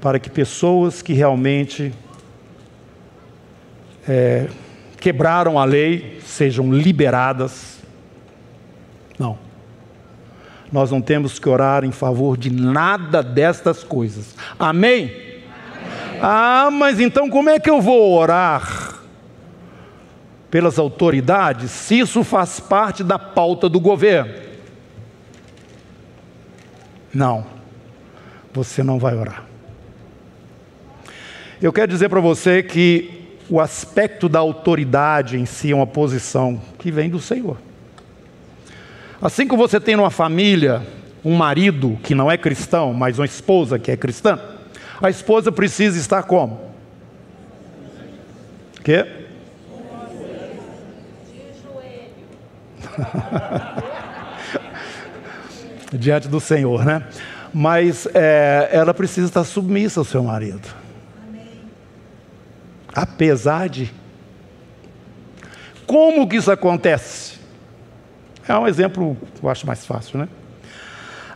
para 0.00 0.18
que 0.18 0.28
pessoas 0.28 1.00
que 1.00 1.12
realmente 1.12 1.92
é, 4.06 4.48
quebraram 5.00 5.58
a 5.58 5.64
lei 5.64 6.20
sejam 6.24 6.72
liberadas. 6.72 7.78
Não 9.18 9.47
nós 10.70 10.90
não 10.90 11.00
temos 11.00 11.38
que 11.38 11.48
orar 11.48 11.84
em 11.84 11.92
favor 11.92 12.36
de 12.36 12.50
nada 12.50 13.22
destas 13.22 13.82
coisas. 13.82 14.34
Amém? 14.58 15.04
Amém? 15.04 15.28
Ah, 16.20 16.68
mas 16.70 17.00
então 17.00 17.30
como 17.30 17.48
é 17.48 17.58
que 17.58 17.70
eu 17.70 17.80
vou 17.80 18.18
orar 18.18 18.98
pelas 20.50 20.78
autoridades 20.78 21.70
se 21.70 22.00
isso 22.00 22.24
faz 22.24 22.60
parte 22.60 23.04
da 23.04 23.18
pauta 23.18 23.68
do 23.68 23.80
governo? 23.80 24.34
Não, 27.12 27.46
você 28.52 28.82
não 28.82 28.98
vai 28.98 29.14
orar. 29.14 29.44
Eu 31.60 31.72
quero 31.72 31.90
dizer 31.90 32.08
para 32.08 32.20
você 32.20 32.62
que 32.62 33.18
o 33.48 33.60
aspecto 33.60 34.28
da 34.28 34.38
autoridade 34.38 35.38
em 35.38 35.46
si 35.46 35.72
é 35.72 35.74
uma 35.74 35.86
posição 35.86 36.60
que 36.78 36.90
vem 36.90 37.08
do 37.08 37.18
Senhor. 37.18 37.56
Assim 39.20 39.48
como 39.48 39.66
você 39.66 39.80
tem 39.80 39.96
numa 39.96 40.10
família 40.10 40.86
um 41.24 41.34
marido 41.34 41.98
que 42.04 42.14
não 42.14 42.30
é 42.30 42.38
cristão, 42.38 42.94
mas 42.94 43.18
uma 43.18 43.24
esposa 43.24 43.76
que 43.78 43.90
é 43.90 43.96
cristã, 43.96 44.38
a 45.02 45.10
esposa 45.10 45.50
precisa 45.50 45.98
estar 45.98 46.22
como? 46.22 46.60
Quê? 48.84 49.04
Diante 55.92 56.28
do 56.28 56.38
Senhor, 56.38 56.84
né? 56.84 57.04
Mas 57.52 58.06
é, 58.14 58.68
ela 58.72 58.94
precisa 58.94 59.26
estar 59.26 59.42
submissa 59.42 60.00
ao 60.00 60.04
seu 60.04 60.22
marido. 60.22 60.68
Apesar 62.94 63.68
de. 63.68 63.92
Como 65.86 66.28
que 66.28 66.36
isso 66.36 66.52
acontece? 66.52 67.37
É 68.48 68.58
um 68.58 68.66
exemplo 68.66 69.14
que 69.34 69.44
eu 69.44 69.50
acho 69.50 69.66
mais 69.66 69.84
fácil, 69.84 70.18
né? 70.18 70.28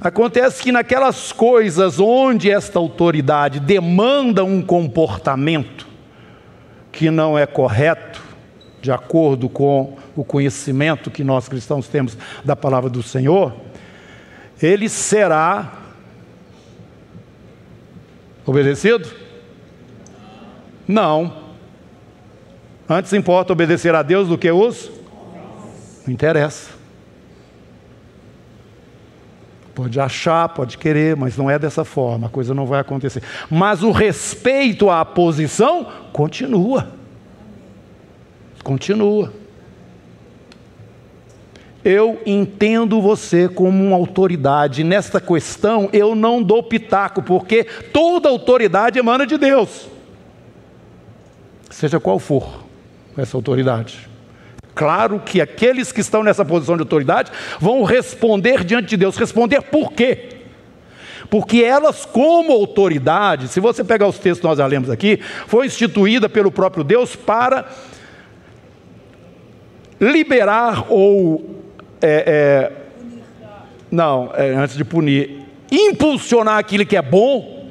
Acontece 0.01 0.63
que 0.63 0.73
naquelas 0.73 1.31
coisas 1.31 2.01
onde 2.01 2.51
esta 2.51 2.79
autoridade 2.79 3.61
demanda 3.61 4.43
um 4.43 4.63
comportamento 4.63 5.87
que 6.91 7.11
não 7.11 7.39
é 7.39 7.47
correto, 7.47 8.21
de 8.81 8.91
acordo 8.91 9.49
com 9.49 9.97
o 10.17 10.25
conhecimento 10.25 11.11
que 11.11 11.23
nós 11.23 11.49
cristãos 11.49 11.87
temos 11.87 12.17
da 12.45 12.57
palavra 12.57 12.91
do 12.91 13.03
Senhor, 13.03 13.55
ele 14.61 14.89
será 14.89 15.73
obedecido? 18.45 19.09
Não. 20.89 21.43
Antes 22.89 23.13
importa 23.13 23.53
obedecer 23.53 23.95
a 23.95 24.03
Deus 24.03 24.29
do 24.29 24.37
que 24.37 24.51
os? 24.51 24.91
Não 26.05 26.13
interessa. 26.13 26.82
Pode 29.75 29.99
achar, 29.99 30.49
pode 30.51 30.77
querer, 30.77 31.17
mas 31.17 31.37
não 31.37 31.51
é 31.51 31.59
dessa 31.59 31.85
forma, 31.85 32.27
a 32.27 32.31
coisa 32.31 32.53
não 32.53 32.67
vai 32.67 32.81
acontecer. 32.81 33.23
Mas 33.51 33.83
o 33.83 33.91
respeito 33.91 34.91
à 34.91 35.05
posição 35.05 35.87
continua. 36.13 36.89
Continua. 38.63 39.33
Eu 41.85 42.21
entendo 42.25 43.01
você 43.01 43.49
como 43.49 43.85
uma 43.85 43.97
autoridade. 43.97 44.85
Nesta 44.85 45.21
questão, 45.21 45.89
eu 45.93 46.15
não 46.15 46.43
dou 46.43 46.63
pitaco, 46.63 47.23
porque 47.23 47.65
toda 47.65 48.29
autoridade 48.29 48.99
emana 48.99 49.27
de 49.27 49.37
Deus. 49.37 49.89
Seja 51.71 51.99
qual 51.99 52.19
for 52.19 52.63
essa 53.17 53.37
autoridade. 53.37 54.12
Claro 54.75 55.21
que 55.21 55.41
aqueles 55.41 55.93
que 55.93 56.01
estão 56.01 56.23
nessa 56.23 56.45
posição 56.45 56.77
de 56.77 56.83
autoridade 56.83 57.31
vão 57.61 57.83
responder 57.83 58.65
diante 58.65 58.89
de 58.89 58.97
Deus. 58.97 59.17
Responder 59.17 59.63
por 59.63 59.93
quê? 59.93 60.29
Porque 61.29 61.63
elas, 61.63 62.05
como 62.05 62.53
autoridade, 62.53 63.49
se 63.49 63.61
você 63.61 63.83
pegar 63.83 64.07
os 64.07 64.19
textos 64.19 64.41
que 64.41 64.47
nós 64.47 64.59
já 64.59 64.67
lemos 64.67 64.91
aqui, 64.91 65.19
foi 65.47 65.67
instituída 65.67 66.29
pelo 66.29 66.51
próprio 66.51 66.85
Deus 66.85 67.17
para 67.17 67.67
liberar 70.01 70.87
ou. 70.91 71.63
É, 72.01 72.71
é, 72.71 72.73
não, 73.91 74.33
é, 74.35 74.55
antes 74.55 74.77
de 74.77 74.85
punir, 74.85 75.43
impulsionar 75.71 76.59
aquilo 76.59 76.85
que 76.85 76.97
é 76.97 77.03
bom 77.03 77.71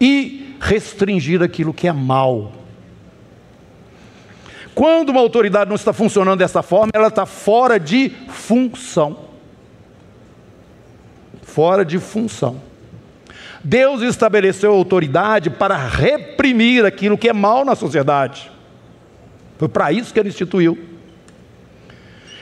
e 0.00 0.56
restringir 0.60 1.42
aquilo 1.42 1.74
que 1.74 1.86
é 1.86 1.92
mal. 1.92 2.52
Quando 4.74 5.10
uma 5.10 5.20
autoridade 5.20 5.68
não 5.68 5.76
está 5.76 5.92
funcionando 5.92 6.38
dessa 6.38 6.62
forma, 6.62 6.90
ela 6.94 7.08
está 7.08 7.26
fora 7.26 7.78
de 7.78 8.10
função. 8.28 9.18
Fora 11.42 11.84
de 11.84 11.98
função. 11.98 12.60
Deus 13.62 14.00
estabeleceu 14.02 14.72
autoridade 14.72 15.50
para 15.50 15.76
reprimir 15.76 16.84
aquilo 16.84 17.18
que 17.18 17.28
é 17.28 17.32
mal 17.32 17.64
na 17.64 17.74
sociedade. 17.74 18.50
Foi 19.58 19.68
para 19.68 19.92
isso 19.92 20.12
que 20.12 20.18
ele 20.18 20.30
instituiu. 20.30 20.78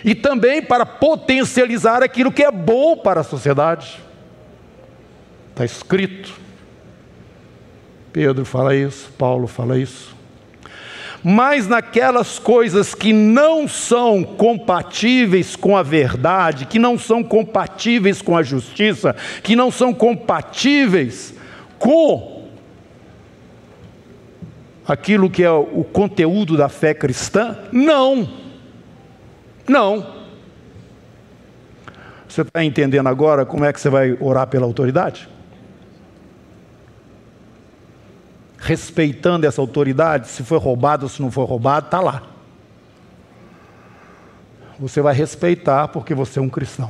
E 0.04 0.14
também 0.14 0.62
para 0.62 0.86
potencializar 0.86 2.02
aquilo 2.02 2.32
que 2.32 2.42
é 2.42 2.50
bom 2.50 2.96
para 2.96 3.20
a 3.20 3.24
sociedade. 3.24 4.00
Está 5.50 5.64
escrito. 5.64 6.32
Pedro 8.12 8.44
fala 8.44 8.74
isso, 8.74 9.10
Paulo 9.18 9.46
fala 9.46 9.76
isso 9.76 10.19
mas 11.22 11.68
naquelas 11.68 12.38
coisas 12.38 12.94
que 12.94 13.12
não 13.12 13.68
são 13.68 14.24
compatíveis 14.24 15.54
com 15.54 15.76
a 15.76 15.82
verdade, 15.82 16.66
que 16.66 16.78
não 16.78 16.98
são 16.98 17.22
compatíveis 17.22 18.22
com 18.22 18.36
a 18.36 18.42
justiça, 18.42 19.14
que 19.42 19.54
não 19.54 19.70
são 19.70 19.92
compatíveis 19.92 21.34
com 21.78 22.48
aquilo 24.86 25.30
que 25.30 25.42
é 25.42 25.50
o 25.50 25.84
conteúdo 25.84 26.56
da 26.56 26.68
fé 26.68 26.94
cristã? 26.94 27.56
Não. 27.70 28.28
Não. 29.68 30.20
Você 32.28 32.42
está 32.42 32.64
entendendo 32.64 33.08
agora 33.08 33.44
como 33.44 33.64
é 33.64 33.72
que 33.72 33.80
você 33.80 33.90
vai 33.90 34.16
orar 34.20 34.46
pela 34.46 34.64
autoridade? 34.64 35.28
Respeitando 38.70 39.48
essa 39.48 39.60
autoridade, 39.60 40.28
se 40.28 40.44
foi 40.44 40.56
roubado 40.56 41.04
ou 41.04 41.08
se 41.08 41.20
não 41.20 41.28
foi 41.28 41.44
roubado, 41.44 41.86
está 41.86 41.98
lá. 41.98 42.22
Você 44.78 45.02
vai 45.02 45.12
respeitar 45.12 45.88
porque 45.88 46.14
você 46.14 46.38
é 46.38 46.42
um 46.42 46.48
cristão. 46.48 46.88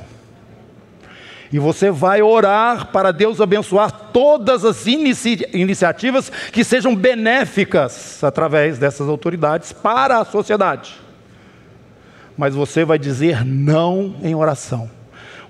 E 1.50 1.58
você 1.58 1.90
vai 1.90 2.20
orar 2.20 2.88
para 2.88 3.12
Deus 3.12 3.40
abençoar 3.40 3.90
todas 4.12 4.62
as 4.62 4.86
inici 4.86 5.48
iniciativas 5.54 6.30
que 6.52 6.62
sejam 6.64 6.94
benéficas 6.94 8.22
através 8.22 8.78
dessas 8.78 9.08
autoridades 9.08 9.72
para 9.72 10.18
a 10.18 10.24
sociedade. 10.26 11.00
Mas 12.36 12.54
você 12.54 12.84
vai 12.84 12.98
dizer 12.98 13.42
não 13.42 14.16
em 14.22 14.34
oração 14.34 14.99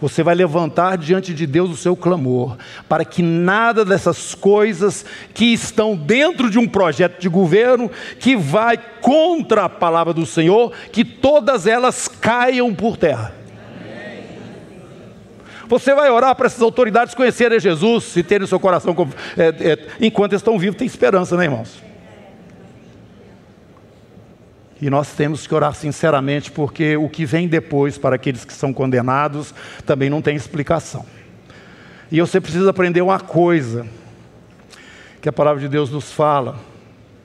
você 0.00 0.22
vai 0.22 0.34
levantar 0.34 0.96
diante 0.96 1.34
de 1.34 1.46
Deus 1.46 1.70
o 1.70 1.76
seu 1.76 1.94
clamor, 1.94 2.56
para 2.88 3.04
que 3.04 3.22
nada 3.22 3.84
dessas 3.84 4.34
coisas 4.34 5.04
que 5.34 5.52
estão 5.52 5.96
dentro 5.96 6.48
de 6.48 6.58
um 6.58 6.66
projeto 6.66 7.20
de 7.20 7.28
governo, 7.28 7.90
que 8.18 8.34
vai 8.36 8.78
contra 9.00 9.64
a 9.64 9.68
palavra 9.68 10.14
do 10.14 10.24
Senhor, 10.24 10.72
que 10.90 11.04
todas 11.04 11.66
elas 11.66 12.08
caiam 12.08 12.74
por 12.74 12.96
terra. 12.96 13.34
Você 15.68 15.94
vai 15.94 16.10
orar 16.10 16.34
para 16.34 16.46
essas 16.46 16.62
autoridades 16.62 17.14
conhecerem 17.14 17.60
Jesus 17.60 18.16
e 18.16 18.24
terem 18.24 18.44
o 18.44 18.48
seu 18.48 18.58
coração. 18.58 18.92
É, 19.38 19.48
é, 19.72 19.78
enquanto 20.00 20.32
estão 20.32 20.58
vivos, 20.58 20.76
tem 20.76 20.86
esperança, 20.86 21.36
né, 21.36 21.44
irmãos? 21.44 21.89
E 24.80 24.88
nós 24.88 25.12
temos 25.12 25.46
que 25.46 25.54
orar 25.54 25.74
sinceramente, 25.74 26.50
porque 26.50 26.96
o 26.96 27.08
que 27.08 27.26
vem 27.26 27.46
depois 27.46 27.98
para 27.98 28.16
aqueles 28.16 28.44
que 28.44 28.52
são 28.52 28.72
condenados 28.72 29.54
também 29.84 30.08
não 30.08 30.22
tem 30.22 30.34
explicação. 30.34 31.04
E 32.10 32.20
você 32.20 32.40
precisa 32.40 32.70
aprender 32.70 33.02
uma 33.02 33.20
coisa 33.20 33.86
que 35.20 35.28
a 35.28 35.32
palavra 35.32 35.60
de 35.60 35.68
Deus 35.68 35.90
nos 35.90 36.10
fala. 36.10 36.58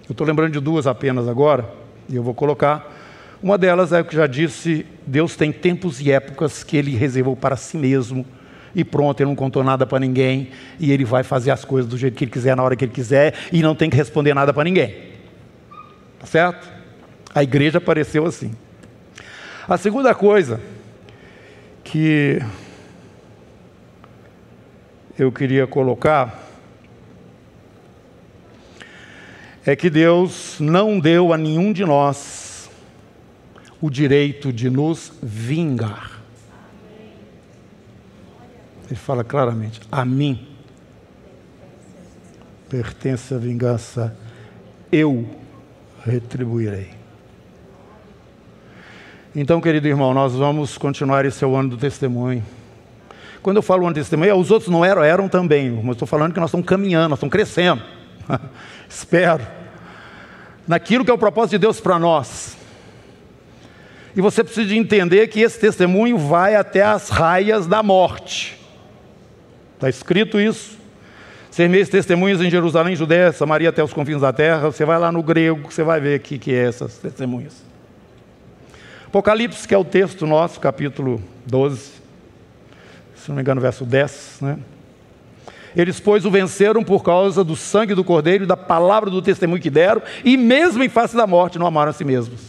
Eu 0.07 0.11
estou 0.11 0.27
lembrando 0.27 0.51
de 0.51 0.59
duas 0.59 0.85
apenas 0.85 1.27
agora, 1.27 1.65
e 2.09 2.15
eu 2.15 2.21
vou 2.21 2.33
colocar. 2.33 2.93
Uma 3.41 3.57
delas 3.57 3.93
é 3.93 4.01
o 4.01 4.05
que 4.05 4.15
já 4.15 4.27
disse: 4.27 4.85
Deus 5.07 5.35
tem 5.35 5.51
tempos 5.51 6.01
e 6.01 6.11
épocas 6.11 6.61
que 6.61 6.75
Ele 6.75 6.95
reservou 6.95 7.37
para 7.37 7.55
si 7.55 7.77
mesmo, 7.77 8.25
e 8.75 8.83
pronto, 8.83 9.21
Ele 9.21 9.29
não 9.29 9.35
contou 9.35 9.63
nada 9.63 9.85
para 9.85 9.97
ninguém, 9.97 10.49
e 10.77 10.91
Ele 10.91 11.05
vai 11.05 11.23
fazer 11.23 11.51
as 11.51 11.63
coisas 11.63 11.89
do 11.89 11.97
jeito 11.97 12.17
que 12.17 12.25
Ele 12.25 12.31
quiser, 12.31 12.55
na 12.55 12.63
hora 12.63 12.75
que 12.75 12.83
Ele 12.83 12.91
quiser, 12.91 13.33
e 13.51 13.61
não 13.61 13.73
tem 13.73 13.89
que 13.89 13.95
responder 13.95 14.33
nada 14.33 14.53
para 14.53 14.65
ninguém. 14.65 14.93
Tá 16.19 16.27
certo? 16.27 16.74
A 17.35 17.43
igreja 17.43 17.79
apareceu 17.79 18.25
assim. 18.25 18.55
A 19.67 19.77
segunda 19.77 20.15
coisa 20.15 20.61
que 21.83 22.39
eu 25.19 25.29
queria 25.33 25.67
colocar 25.67 26.43
é 29.65 29.75
que 29.75 29.89
Deus 29.89 30.61
não 30.61 30.97
deu 30.97 31.33
a 31.33 31.37
nenhum 31.37 31.73
de 31.73 31.83
nós 31.83 32.69
o 33.81 33.89
direito 33.89 34.53
de 34.53 34.69
nos 34.69 35.11
vingar. 35.21 36.21
Ele 38.85 38.95
fala 38.95 39.25
claramente: 39.25 39.81
a 39.91 40.05
mim 40.05 40.47
pertence 42.69 43.33
a 43.33 43.37
vingança, 43.37 44.17
eu 44.89 45.27
retribuirei. 46.05 47.04
Então, 49.37 49.59
querido 49.59 49.85
irmão, 49.85 50.13
nós 50.13 50.33
vamos 50.33 50.77
continuar 50.77 51.25
esse 51.25 51.43
é 51.43 51.47
o 51.47 51.57
ano 51.57 51.71
do 51.71 51.77
testemunho. 51.77 52.41
Quando 53.41 53.57
eu 53.57 53.61
falo 53.61 53.83
ano 53.83 53.93
do 53.93 53.99
testemunho, 53.99 54.33
os 54.37 54.49
outros 54.49 54.71
não 54.71 54.85
eram, 54.85 55.03
eram 55.03 55.27
também, 55.27 55.69
mas 55.69 55.95
estou 55.95 56.07
falando 56.07 56.33
que 56.33 56.39
nós 56.39 56.47
estamos 56.47 56.65
caminhando, 56.65 57.09
nós 57.09 57.17
estamos 57.17 57.33
crescendo. 57.33 57.81
Espero. 58.87 59.45
Naquilo 60.65 61.03
que 61.03 61.11
é 61.11 61.13
o 61.13 61.17
propósito 61.17 61.51
de 61.51 61.57
Deus 61.57 61.81
para 61.81 61.99
nós. 61.99 62.55
E 64.15 64.21
você 64.21 64.41
precisa 64.41 64.65
de 64.65 64.77
entender 64.77 65.27
que 65.27 65.41
esse 65.41 65.59
testemunho 65.59 66.17
vai 66.17 66.55
até 66.55 66.81
as 66.81 67.09
raias 67.09 67.67
da 67.67 67.83
morte. 67.83 68.57
Está 69.73 69.89
escrito 69.89 70.39
isso. 70.39 70.77
Ser 71.51 71.67
meus 71.67 71.89
testemunhos 71.89 72.41
em 72.41 72.49
Jerusalém, 72.49 72.95
Judéia, 72.95 73.33
Samaria 73.33 73.67
até 73.67 73.83
os 73.83 73.91
confins 73.91 74.21
da 74.21 74.31
terra. 74.31 74.71
Você 74.71 74.85
vai 74.85 74.97
lá 74.97 75.11
no 75.11 75.21
grego, 75.21 75.69
você 75.69 75.83
vai 75.83 75.99
ver 75.99 76.21
o 76.21 76.23
que, 76.23 76.39
que 76.39 76.53
é 76.53 76.67
essas 76.67 76.97
testemunhas. 76.97 77.74
Apocalipse, 79.15 79.65
que 79.65 79.73
é 79.73 79.77
o 79.77 79.85
texto 79.85 80.27
nosso, 80.27 80.59
capítulo 80.59 81.23
12, 81.45 81.89
se 83.15 83.29
não 83.29 83.37
me 83.37 83.41
engano, 83.41 83.61
verso 83.61 83.85
10, 83.85 84.39
né? 84.41 84.59
Eles, 85.73 86.01
pois, 86.01 86.25
o 86.25 86.29
venceram 86.29 86.83
por 86.83 87.01
causa 87.01 87.41
do 87.41 87.55
sangue 87.55 87.95
do 87.95 88.03
Cordeiro 88.03 88.43
e 88.43 88.47
da 88.47 88.57
palavra 88.57 89.09
do 89.09 89.21
testemunho 89.21 89.61
que 89.61 89.69
deram, 89.69 90.01
e 90.25 90.35
mesmo 90.35 90.83
em 90.83 90.89
face 90.89 91.15
da 91.15 91.25
morte 91.25 91.57
não 91.57 91.65
amaram 91.65 91.91
a 91.91 91.93
si 91.93 92.03
mesmos. 92.03 92.41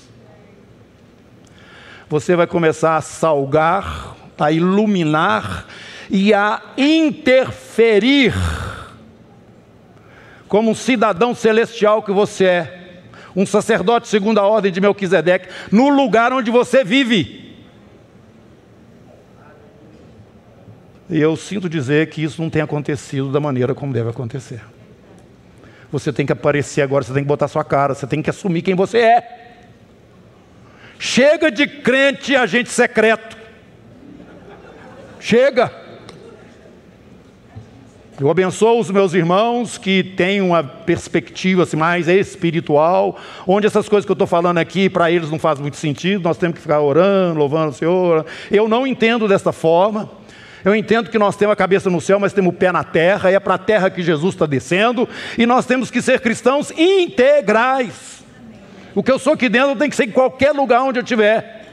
Você 2.08 2.34
vai 2.34 2.48
começar 2.48 2.96
a 2.96 3.00
salgar, 3.00 4.16
a 4.36 4.50
iluminar 4.50 5.66
e 6.10 6.34
a 6.34 6.60
interferir 6.76 8.34
como 10.48 10.72
um 10.72 10.74
cidadão 10.74 11.32
celestial 11.32 12.02
que 12.02 12.10
você 12.10 12.44
é 12.44 12.85
um 13.36 13.44
sacerdote 13.44 14.08
segundo 14.08 14.38
a 14.38 14.46
ordem 14.46 14.72
de 14.72 14.80
Melquisedeque, 14.80 15.48
no 15.70 15.90
lugar 15.90 16.32
onde 16.32 16.50
você 16.50 16.82
vive. 16.82 17.54
E 21.08 21.20
eu 21.20 21.36
sinto 21.36 21.68
dizer 21.68 22.08
que 22.08 22.24
isso 22.24 22.40
não 22.40 22.48
tem 22.48 22.62
acontecido 22.62 23.30
da 23.30 23.38
maneira 23.38 23.74
como 23.74 23.92
deve 23.92 24.08
acontecer. 24.08 24.60
Você 25.92 26.12
tem 26.12 26.26
que 26.26 26.32
aparecer 26.32 26.82
agora, 26.82 27.04
você 27.04 27.12
tem 27.12 27.22
que 27.22 27.28
botar 27.28 27.46
sua 27.46 27.62
cara, 27.62 27.94
você 27.94 28.06
tem 28.06 28.22
que 28.22 28.30
assumir 28.30 28.62
quem 28.62 28.74
você 28.74 28.98
é. 28.98 29.42
Chega 30.98 31.50
de 31.50 31.66
crente 31.66 32.34
agente 32.34 32.70
secreto. 32.70 33.36
Chega. 35.20 35.85
Eu 38.18 38.30
abençoo 38.30 38.80
os 38.80 38.90
meus 38.90 39.12
irmãos 39.12 39.76
que 39.76 40.02
têm 40.02 40.40
uma 40.40 40.64
perspectiva 40.64 41.64
assim, 41.64 41.76
mais 41.76 42.08
espiritual, 42.08 43.18
onde 43.46 43.66
essas 43.66 43.90
coisas 43.90 44.06
que 44.06 44.10
eu 44.10 44.14
estou 44.14 44.26
falando 44.26 44.56
aqui 44.56 44.88
para 44.88 45.10
eles 45.10 45.30
não 45.30 45.38
faz 45.38 45.60
muito 45.60 45.76
sentido, 45.76 46.22
nós 46.22 46.38
temos 46.38 46.54
que 46.54 46.62
ficar 46.62 46.80
orando, 46.80 47.38
louvando 47.38 47.72
o 47.72 47.74
Senhor. 47.74 48.24
Eu 48.50 48.68
não 48.68 48.86
entendo 48.86 49.28
dessa 49.28 49.52
forma. 49.52 50.10
Eu 50.64 50.74
entendo 50.74 51.10
que 51.10 51.18
nós 51.18 51.36
temos 51.36 51.52
a 51.52 51.56
cabeça 51.56 51.90
no 51.90 52.00
céu, 52.00 52.18
mas 52.18 52.32
temos 52.32 52.54
o 52.54 52.56
pé 52.56 52.72
na 52.72 52.82
terra, 52.82 53.30
e 53.30 53.34
é 53.34 53.40
para 53.40 53.54
a 53.54 53.58
terra 53.58 53.90
que 53.90 54.02
Jesus 54.02 54.34
está 54.34 54.46
descendo, 54.46 55.06
e 55.36 55.44
nós 55.44 55.66
temos 55.66 55.90
que 55.90 56.00
ser 56.00 56.18
cristãos 56.20 56.70
integrais. 56.70 58.24
O 58.94 59.02
que 59.02 59.12
eu 59.12 59.18
sou 59.18 59.34
aqui 59.34 59.50
dentro 59.50 59.76
tem 59.76 59.90
que 59.90 59.94
ser 59.94 60.04
em 60.04 60.10
qualquer 60.10 60.52
lugar 60.52 60.82
onde 60.82 60.98
eu 60.98 61.02
estiver. 61.02 61.65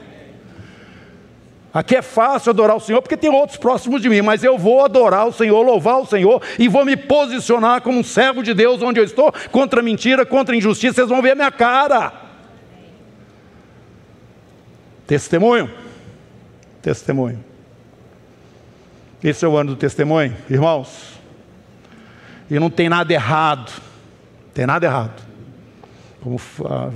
Aqui 1.73 1.95
é 1.95 2.01
fácil 2.03 2.51
adorar 2.51 2.75
o 2.75 2.79
Senhor 2.79 3.01
porque 3.01 3.17
tem 3.17 3.31
outros 3.31 3.57
próximos 3.57 3.99
de 3.99 4.07
mim, 4.07 4.21
mas 4.21 4.43
eu 4.43 4.59
vou 4.59 4.85
adorar 4.85 5.27
o 5.27 5.33
Senhor, 5.33 5.59
louvar 5.63 5.99
o 5.99 6.05
Senhor 6.05 6.39
e 6.59 6.67
vou 6.67 6.85
me 6.85 6.95
posicionar 6.95 7.81
como 7.81 7.97
um 7.97 8.03
servo 8.03 8.43
de 8.43 8.53
Deus 8.53 8.81
onde 8.83 8.99
eu 8.99 9.03
estou, 9.03 9.33
contra 9.51 9.81
mentira, 9.81 10.23
contra 10.23 10.55
injustiça. 10.55 10.93
Vocês 10.93 11.09
vão 11.09 11.21
ver 11.21 11.31
a 11.31 11.35
minha 11.35 11.51
cara. 11.51 12.13
Testemunho. 15.07 15.69
Testemunho. 16.79 17.43
Esse 19.23 19.43
é 19.43 19.47
o 19.47 19.57
ano 19.57 19.71
do 19.71 19.75
testemunho, 19.75 20.35
irmãos. 20.49 21.13
E 22.51 22.59
não 22.59 22.69
tem 22.69 22.87
nada 22.87 23.11
errado. 23.11 23.71
Tem 24.53 24.67
nada 24.67 24.85
errado. 24.85 25.32
Como 26.23 26.39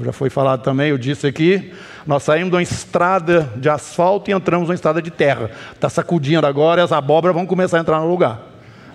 já 0.06 0.13
foi 0.13 0.30
falado 0.30 0.63
também, 0.63 0.88
eu 0.88 0.98
disse 0.98 1.28
aqui, 1.28 1.74
nós 2.06 2.24
saímos 2.24 2.50
de 2.50 2.56
uma 2.56 2.63
estrada 2.63 3.52
de 3.58 3.68
asfalto 3.68 4.32
e 4.32 4.34
entramos 4.34 4.70
numa 4.70 4.74
estrada 4.74 5.02
de 5.02 5.12
terra. 5.12 5.52
Está 5.74 5.90
sacudindo 5.90 6.48
agora 6.48 6.80
e 6.80 6.84
as 6.86 6.94
abóboras 6.94 7.36
vão 7.36 7.46
começar 7.46 7.78
a 7.78 7.82
entrar 7.82 8.00
no 8.00 8.08
lugar. 8.08 8.40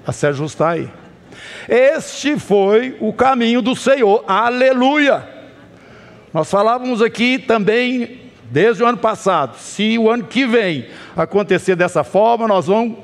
A 0.07 0.11
se 0.11 0.27
ajustar 0.27 0.73
aí. 0.73 0.89
Este 1.69 2.39
foi 2.39 2.97
o 2.99 3.13
caminho 3.13 3.61
do 3.61 3.77
Senhor. 3.77 4.25
Aleluia! 4.27 5.29
Nós 6.33 6.51
falávamos 6.51 7.03
aqui 7.03 7.39
também, 7.39 8.23
desde 8.45 8.83
o 8.83 8.87
ano 8.87 8.97
passado, 8.97 9.59
se 9.59 9.99
o 9.99 10.09
ano 10.09 10.25
que 10.25 10.47
vem 10.47 10.87
acontecer 11.15 11.77
dessa 11.77 12.03
forma, 12.03 12.49
nós 12.49 12.69
vamos 12.69 12.97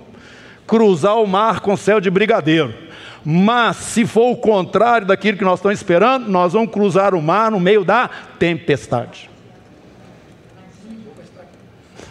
cruzar 0.67 1.17
o 1.17 1.27
mar 1.27 1.61
com 1.61 1.77
céu 1.77 2.01
de 2.01 2.11
brigadeiro. 2.11 2.88
Mas 3.31 3.77
se 3.77 4.07
for 4.07 4.31
o 4.31 4.37
contrário 4.38 5.07
daquilo 5.07 5.37
que 5.37 5.45
nós 5.45 5.59
estamos 5.59 5.79
esperando, 5.79 6.31
nós 6.31 6.55
vamos 6.55 6.73
cruzar 6.73 7.14
o 7.14 7.21
mar 7.21 7.51
no 7.51 7.61
meio 7.61 7.85
da 7.85 8.09
tempestade. 8.38 9.29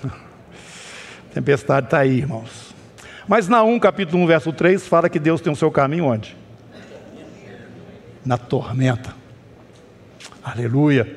tempestade 1.33 1.87
está 1.87 1.97
aí, 1.97 2.19
irmãos. 2.19 2.71
Mas 3.27 3.47
na 3.47 3.63
1, 3.63 3.79
capítulo 3.79 4.21
1, 4.25 4.27
verso 4.27 4.53
3, 4.53 4.87
fala 4.87 5.09
que 5.09 5.17
Deus 5.17 5.41
tem 5.41 5.51
o 5.51 5.55
seu 5.55 5.71
caminho 5.71 6.05
onde? 6.05 6.37
Na 8.23 8.37
tormenta. 8.37 9.15
Aleluia. 10.43 11.11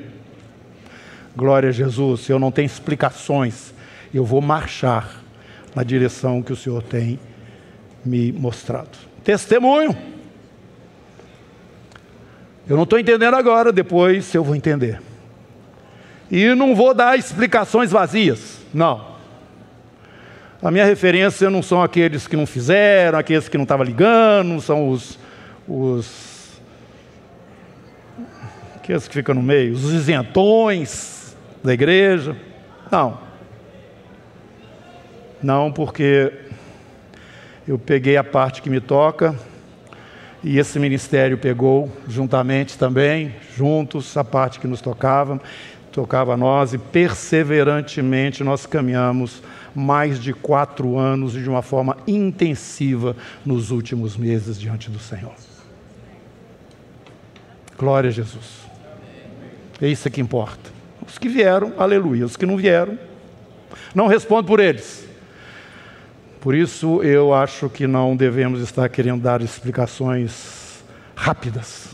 Glória 1.35 1.69
a 1.69 1.71
Jesus. 1.71 2.21
Se 2.21 2.31
eu 2.31 2.39
não 2.39 2.51
tenho 2.51 2.65
explicações, 2.65 3.71
eu 4.11 4.25
vou 4.25 4.41
marchar 4.41 5.21
na 5.75 5.83
direção 5.83 6.41
que 6.41 6.51
o 6.51 6.55
Senhor 6.55 6.81
tem 6.81 7.19
me 8.03 8.31
mostrado. 8.31 9.10
Testemunho. 9.23 9.95
Eu 12.67 12.75
não 12.75 12.83
estou 12.83 12.97
entendendo 12.97 13.35
agora, 13.35 13.71
depois 13.71 14.33
eu 14.33 14.43
vou 14.43 14.55
entender. 14.55 15.01
E 16.29 16.55
não 16.55 16.75
vou 16.75 16.93
dar 16.93 17.19
explicações 17.19 17.91
vazias, 17.91 18.59
não. 18.73 19.11
A 20.61 20.69
minha 20.69 20.85
referência 20.85 21.49
não 21.49 21.63
são 21.63 21.81
aqueles 21.81 22.27
que 22.27 22.37
não 22.37 22.45
fizeram, 22.45 23.17
aqueles 23.17 23.49
que 23.49 23.57
não 23.57 23.63
estavam 23.63 23.85
ligando, 23.85 24.47
não 24.47 24.61
são 24.61 24.89
os, 24.89 25.17
os. 25.67 26.61
aqueles 28.75 29.07
que 29.07 29.13
ficam 29.15 29.35
no 29.35 29.41
meio, 29.41 29.73
os 29.73 29.91
isentões 29.91 31.35
da 31.63 31.73
igreja. 31.73 32.37
Não. 32.91 33.19
Não, 35.41 35.71
porque 35.71 36.31
eu 37.67 37.77
peguei 37.77 38.17
a 38.17 38.23
parte 38.23 38.61
que 38.61 38.69
me 38.69 38.79
toca 38.79 39.35
e 40.43 40.57
esse 40.57 40.79
ministério 40.79 41.37
pegou 41.37 41.91
juntamente 42.07 42.77
também, 42.77 43.35
juntos, 43.55 44.17
a 44.17 44.23
parte 44.23 44.59
que 44.59 44.67
nos 44.67 44.81
tocava, 44.81 45.39
tocava 45.91 46.33
a 46.33 46.37
nós 46.37 46.73
e 46.73 46.77
perseverantemente 46.77 48.43
nós 48.43 48.65
caminhamos 48.65 49.43
mais 49.75 50.19
de 50.19 50.33
quatro 50.33 50.97
anos 50.97 51.35
e 51.35 51.41
de 51.41 51.49
uma 51.49 51.61
forma 51.61 51.97
intensiva 52.07 53.15
nos 53.45 53.69
últimos 53.69 54.17
meses 54.17 54.59
diante 54.59 54.89
do 54.89 54.99
Senhor. 54.99 55.33
Glória 57.77 58.09
a 58.09 58.13
Jesus. 58.13 58.61
É 59.81 59.87
isso 59.87 60.09
que 60.09 60.21
importa. 60.21 60.71
Os 61.07 61.17
que 61.17 61.27
vieram, 61.27 61.73
aleluia. 61.77 62.25
Os 62.25 62.37
que 62.37 62.45
não 62.45 62.57
vieram, 62.57 62.97
não 63.93 64.07
respondo 64.07 64.47
por 64.47 64.59
eles. 64.59 65.10
Por 66.41 66.55
isso, 66.55 67.03
eu 67.03 67.35
acho 67.35 67.69
que 67.69 67.85
não 67.85 68.15
devemos 68.15 68.61
estar 68.61 68.89
querendo 68.89 69.21
dar 69.21 69.43
explicações 69.43 70.83
rápidas. 71.15 71.89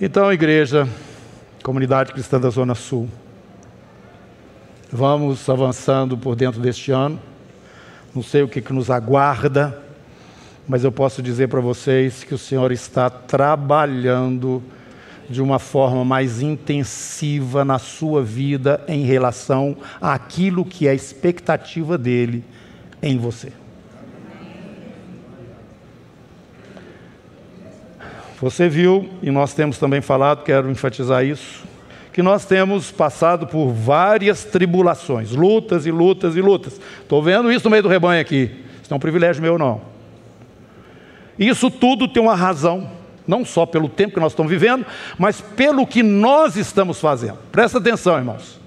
Então, 0.00 0.32
igreja, 0.32 0.88
comunidade 1.60 2.12
cristã 2.12 2.40
da 2.40 2.50
Zona 2.50 2.76
Sul, 2.76 3.08
vamos 4.92 5.50
avançando 5.50 6.16
por 6.16 6.36
dentro 6.36 6.60
deste 6.60 6.92
ano. 6.92 7.18
Não 8.14 8.22
sei 8.22 8.44
o 8.44 8.48
que, 8.48 8.62
que 8.62 8.72
nos 8.72 8.88
aguarda, 8.88 9.76
mas 10.68 10.84
eu 10.84 10.92
posso 10.92 11.20
dizer 11.20 11.48
para 11.48 11.60
vocês 11.60 12.22
que 12.22 12.32
o 12.32 12.38
Senhor 12.38 12.70
está 12.70 13.10
trabalhando 13.10 14.62
de 15.28 15.42
uma 15.42 15.58
forma 15.58 16.04
mais 16.04 16.40
intensiva 16.42 17.64
na 17.64 17.78
sua 17.78 18.22
vida 18.22 18.84
em 18.88 19.04
relação 19.04 19.76
àquilo 20.00 20.64
que 20.64 20.86
é 20.86 20.90
a 20.90 20.94
expectativa 20.94 21.96
dele 21.96 22.44
em 23.02 23.16
você. 23.16 23.52
Você 28.40 28.68
viu, 28.68 29.08
e 29.22 29.30
nós 29.30 29.54
temos 29.54 29.78
também 29.78 30.00
falado, 30.00 30.42
quero 30.42 30.70
enfatizar 30.70 31.24
isso, 31.24 31.64
que 32.12 32.22
nós 32.22 32.44
temos 32.44 32.90
passado 32.90 33.46
por 33.46 33.72
várias 33.72 34.44
tribulações, 34.44 35.32
lutas 35.32 35.86
e 35.86 35.90
lutas 35.90 36.36
e 36.36 36.40
lutas. 36.40 36.80
Estou 37.00 37.22
vendo 37.22 37.50
isso 37.50 37.64
no 37.64 37.70
meio 37.70 37.82
do 37.82 37.88
rebanho 37.88 38.20
aqui. 38.20 38.50
Isso 38.82 38.90
não 38.90 38.96
é 38.96 38.98
um 38.98 39.00
privilégio 39.00 39.42
meu, 39.42 39.58
não. 39.58 39.80
Isso 41.38 41.70
tudo 41.70 42.06
tem 42.06 42.22
uma 42.22 42.34
razão 42.34 42.88
não 43.26 43.44
só 43.44 43.64
pelo 43.64 43.88
tempo 43.88 44.14
que 44.14 44.20
nós 44.20 44.32
estamos 44.32 44.50
vivendo, 44.50 44.84
mas 45.18 45.40
pelo 45.40 45.86
que 45.86 46.02
nós 46.02 46.56
estamos 46.56 47.00
fazendo. 47.00 47.38
Presta 47.50 47.78
atenção, 47.78 48.16
irmãos. 48.16 48.64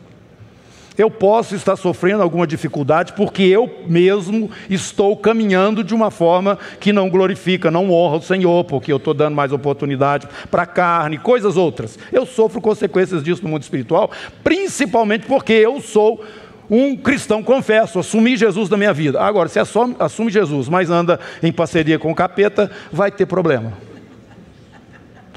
Eu 0.97 1.11
posso 1.11 1.53
estar 1.53 1.75
sofrendo 1.75 2.23
alguma 2.23 2.47
dificuldade 2.47 3.13
porque 3.13 3.43
eu 3.43 3.83
mesmo 3.85 4.49
estou 4.67 5.15
caminhando 5.15 5.83
de 5.83 5.93
uma 5.93 6.09
forma 6.09 6.57
que 6.79 6.91
não 6.91 7.07
glorifica, 7.07 7.69
não 7.69 7.91
honra 7.91 8.17
o 8.17 8.21
Senhor, 8.21 8.63
porque 8.63 8.91
eu 8.91 8.97
estou 8.97 9.13
dando 9.13 9.35
mais 9.35 9.51
oportunidade 9.51 10.27
para 10.49 10.63
a 10.63 10.65
carne, 10.65 11.19
coisas 11.19 11.55
outras. 11.55 11.99
Eu 12.11 12.25
sofro 12.25 12.59
consequências 12.59 13.23
disso 13.23 13.43
no 13.43 13.49
mundo 13.49 13.61
espiritual, 13.61 14.09
principalmente 14.43 15.27
porque 15.27 15.53
eu 15.53 15.79
sou 15.81 16.25
um 16.67 16.97
cristão, 16.97 17.43
confesso, 17.43 17.99
assumi 17.99 18.35
Jesus 18.35 18.67
na 18.67 18.75
minha 18.75 18.91
vida. 18.91 19.21
Agora, 19.21 19.47
se 19.47 19.59
assume 19.59 20.31
Jesus, 20.31 20.67
mas 20.67 20.89
anda 20.89 21.19
em 21.43 21.51
parceria 21.51 21.99
com 21.99 22.11
o 22.11 22.15
capeta, 22.15 22.71
vai 22.91 23.11
ter 23.11 23.27
problema. 23.27 23.71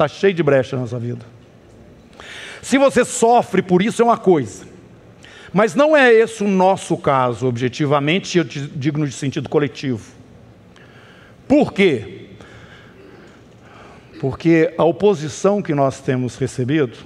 Está 0.01 0.09
cheio 0.09 0.33
de 0.33 0.43
brecha 0.43 0.79
na 0.79 0.87
sua 0.87 0.99
vida. 0.99 1.27
Se 2.63 2.79
você 2.79 3.05
sofre 3.05 3.61
por 3.61 3.83
isso, 3.83 4.01
é 4.01 4.05
uma 4.07 4.17
coisa. 4.17 4.65
Mas 5.53 5.75
não 5.75 5.95
é 5.95 6.11
esse 6.11 6.43
o 6.43 6.49
nosso 6.49 6.97
caso, 6.97 7.47
objetivamente, 7.47 8.39
eu 8.39 8.45
digo 8.45 8.99
no 8.99 9.07
sentido 9.13 9.47
coletivo. 9.47 10.11
Por 11.47 11.75
quê? 11.75 12.29
Porque 14.23 14.73
a 14.79 14.85
oposição 14.85 15.61
que 15.61 15.75
nós 15.75 16.01
temos 16.01 16.35
recebido 16.39 16.97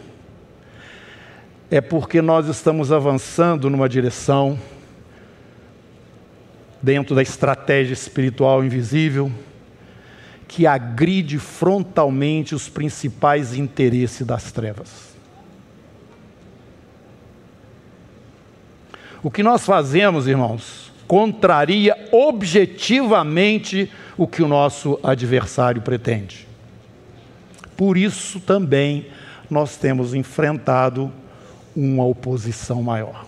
é 1.69 1.81
porque 1.81 2.23
nós 2.23 2.47
estamos 2.47 2.93
avançando 2.93 3.69
numa 3.69 3.89
direção 3.89 4.57
dentro 6.81 7.13
da 7.13 7.23
estratégia 7.23 7.93
espiritual 7.93 8.63
invisível 8.63 9.33
que 10.55 10.69
agride 10.69 11.37
frontalmente 11.37 12.55
os 12.55 12.69
principais 12.69 13.55
interesses 13.55 14.25
das 14.25 14.53
trevas. 14.53 15.13
O 19.21 19.33
que 19.33 19.43
nós 19.43 19.67
fazemos, 19.67 20.29
irmãos, 20.29 20.93
contraria 21.09 22.09
objetivamente 22.13 23.91
o 24.17 24.29
que 24.29 24.45
o 24.45 24.47
nosso 24.47 24.97
adversário 25.03 25.83
pretende. 25.83 26.47
Por 27.77 27.97
isso 27.97 28.39
também 28.39 29.09
nós 29.51 29.77
temos 29.77 30.15
enfrentado 30.15 31.11
uma 31.75 32.05
oposição 32.05 32.81
maior. 32.81 33.27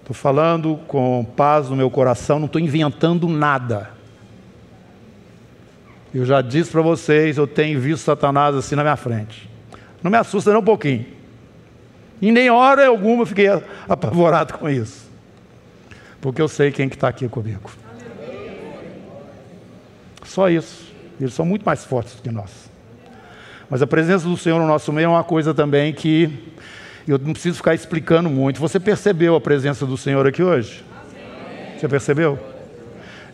Estou 0.00 0.14
falando 0.14 0.80
com 0.88 1.22
paz 1.36 1.68
no 1.68 1.76
meu 1.76 1.90
coração, 1.90 2.38
não 2.38 2.46
estou 2.46 2.62
inventando 2.62 3.28
nada. 3.28 3.93
Eu 6.14 6.24
já 6.24 6.40
disse 6.40 6.70
para 6.70 6.80
vocês, 6.80 7.36
eu 7.36 7.46
tenho 7.46 7.80
visto 7.80 8.04
Satanás 8.04 8.54
assim 8.54 8.76
na 8.76 8.82
minha 8.82 8.96
frente. 8.96 9.50
Não 10.00 10.10
me 10.10 10.16
assusta 10.16 10.50
nem 10.52 10.60
um 10.60 10.64
pouquinho. 10.64 11.04
E 12.22 12.30
nem 12.30 12.48
hora 12.48 12.86
alguma 12.86 13.22
eu 13.22 13.26
fiquei 13.26 13.48
apavorado 13.88 14.54
com 14.54 14.70
isso. 14.70 15.10
Porque 16.20 16.40
eu 16.40 16.46
sei 16.46 16.70
quem 16.70 16.88
que 16.88 16.94
está 16.94 17.08
aqui 17.08 17.28
comigo. 17.28 17.68
Só 20.24 20.48
isso. 20.48 20.94
Eles 21.20 21.34
são 21.34 21.44
muito 21.44 21.66
mais 21.66 21.84
fortes 21.84 22.14
do 22.14 22.22
que 22.22 22.30
nós. 22.30 22.70
Mas 23.68 23.82
a 23.82 23.86
presença 23.86 24.28
do 24.28 24.36
Senhor 24.36 24.60
no 24.60 24.66
nosso 24.68 24.92
meio 24.92 25.06
é 25.06 25.08
uma 25.08 25.24
coisa 25.24 25.52
também 25.52 25.92
que 25.92 26.52
Eu 27.08 27.18
não 27.18 27.32
preciso 27.32 27.56
ficar 27.56 27.74
explicando 27.74 28.30
muito. 28.30 28.60
Você 28.60 28.78
percebeu 28.78 29.34
a 29.34 29.40
presença 29.40 29.84
do 29.84 29.96
Senhor 29.96 30.26
aqui 30.26 30.42
hoje? 30.42 30.84
Você 31.76 31.88
percebeu? 31.88 32.38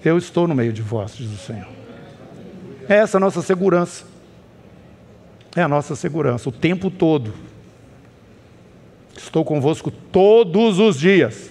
Eu 0.02 0.16
estou 0.16 0.48
no 0.48 0.54
meio 0.54 0.72
de 0.72 0.82
vós, 0.82 1.14
diz 1.14 1.30
o 1.30 1.36
Senhor. 1.36 1.79
É 2.90 2.96
essa 2.96 3.18
a 3.18 3.20
nossa 3.20 3.40
segurança. 3.40 4.04
É 5.54 5.62
a 5.62 5.68
nossa 5.68 5.94
segurança, 5.94 6.48
o 6.48 6.52
tempo 6.52 6.90
todo. 6.90 7.32
Estou 9.16 9.44
convosco 9.44 9.92
todos 9.92 10.80
os 10.80 10.98
dias. 10.98 11.50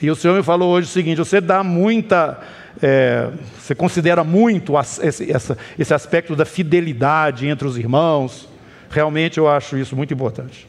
E 0.00 0.10
o 0.10 0.16
Senhor 0.16 0.34
me 0.34 0.42
falou 0.42 0.70
hoje 0.70 0.88
o 0.88 0.90
seguinte: 0.90 1.18
você 1.18 1.42
dá 1.42 1.62
muita. 1.62 2.40
É, 2.82 3.28
você 3.58 3.74
considera 3.74 4.24
muito 4.24 4.72
esse, 5.02 5.30
essa, 5.30 5.58
esse 5.78 5.92
aspecto 5.92 6.34
da 6.34 6.46
fidelidade 6.46 7.46
entre 7.46 7.68
os 7.68 7.76
irmãos. 7.76 8.48
Realmente 8.88 9.36
eu 9.36 9.46
acho 9.46 9.76
isso 9.76 9.94
muito 9.94 10.14
importante. 10.14 10.66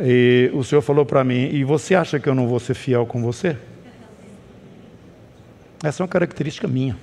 E 0.00 0.50
o 0.54 0.64
Senhor 0.64 0.80
falou 0.80 1.04
para 1.04 1.22
mim: 1.22 1.50
e 1.52 1.64
você 1.64 1.94
acha 1.94 2.18
que 2.18 2.30
eu 2.30 2.34
não 2.34 2.48
vou 2.48 2.58
ser 2.58 2.72
fiel 2.72 3.04
com 3.04 3.22
você? 3.22 3.58
Essa 5.84 6.02
é 6.02 6.04
uma 6.04 6.08
característica 6.08 6.66
minha. 6.66 6.96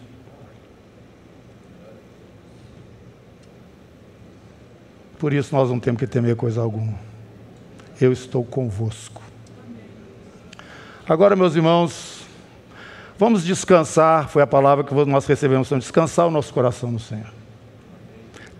Por 5.23 5.31
isso 5.31 5.55
nós 5.55 5.69
não 5.69 5.79
temos 5.79 6.01
que 6.01 6.05
temer 6.05 6.35
coisa 6.35 6.59
alguma. 6.59 6.99
Eu 8.01 8.11
estou 8.11 8.43
convosco. 8.43 9.21
Agora, 11.07 11.33
meus 11.33 11.55
irmãos, 11.55 12.25
vamos 13.17 13.45
descansar, 13.45 14.27
foi 14.27 14.43
a 14.43 14.47
palavra 14.47 14.83
que 14.83 14.93
nós 14.93 15.25
recebemos, 15.25 15.69
descansar 15.69 16.27
o 16.27 16.29
nosso 16.29 16.53
coração 16.53 16.91
no 16.91 16.99
Senhor. 16.99 17.33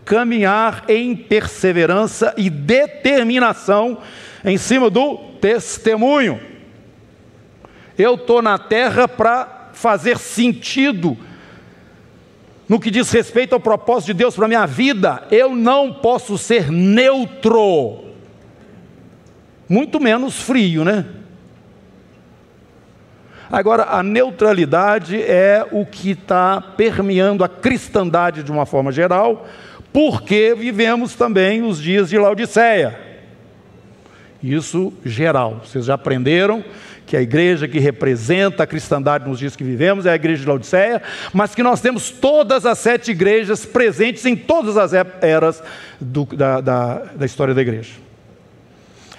Caminhar 0.06 0.86
em 0.88 1.14
perseverança 1.18 2.34
e 2.38 2.50
determinação 2.50 3.98
em 4.46 4.58
cima 4.58 4.90
do 4.90 5.18
testemunho. 5.42 6.40
Eu 7.98 8.16
estou 8.16 8.42
na 8.42 8.58
terra 8.58 9.06
para 9.06 9.72
fazer 9.74 10.18
sentido 10.18 11.18
no 12.68 12.80
que 12.80 12.90
diz 12.90 13.12
respeito 13.12 13.54
ao 13.54 13.60
propósito 13.60 14.08
de 14.08 14.14
Deus 14.14 14.36
para 14.36 14.46
a 14.46 14.48
minha 14.48 14.66
vida, 14.66 15.24
eu 15.30 15.56
não 15.56 15.94
posso 15.94 16.38
ser 16.38 16.72
neutro, 16.72 18.06
muito 19.68 20.00
menos 20.00 20.42
frio, 20.42 20.84
né? 20.84 21.06
Agora, 23.52 23.84
a 23.84 24.02
neutralidade 24.02 25.22
é 25.22 25.64
o 25.72 25.86
que 25.86 26.12
está 26.12 26.60
permeando 26.60 27.44
a 27.44 27.50
cristandade 27.50 28.42
de 28.42 28.52
uma 28.52 28.66
forma 28.66 28.92
geral, 28.92 29.48
porque 29.92 30.56
vivemos 30.58 31.14
também 31.14 31.62
os 31.62 31.80
dias 31.80 32.10
de 32.10 32.18
Laodiceia. 32.18 33.00
Isso 34.42 34.92
geral, 35.06 35.62
vocês 35.64 35.86
já 35.86 35.94
aprenderam 35.94 36.64
que 37.14 37.18
a 37.18 37.22
igreja 37.22 37.68
que 37.68 37.78
representa 37.78 38.64
a 38.64 38.66
cristandade 38.66 39.30
nos 39.30 39.38
dias 39.38 39.56
que 39.56 39.64
vivemos 39.64 40.08
é 40.08 40.10
a 40.10 40.16
igreja 40.16 40.42
de 40.42 40.48
Laodiceia, 40.48 41.00
mas 41.32 41.54
que 41.54 41.62
nós 41.62 41.80
temos 41.80 42.10
todas 42.10 42.66
as 42.66 42.80
sete 42.80 43.12
igrejas 43.12 43.68
presentes 43.68 44.26
em 44.26 44.36
todas 44.36 44.78
as 44.78 44.94
eras 45.22 45.62
do, 46.02 46.26
da, 46.26 46.60
da, 46.60 46.96
da 47.14 47.24
história 47.24 47.54
da 47.54 47.62
igreja. 47.62 47.92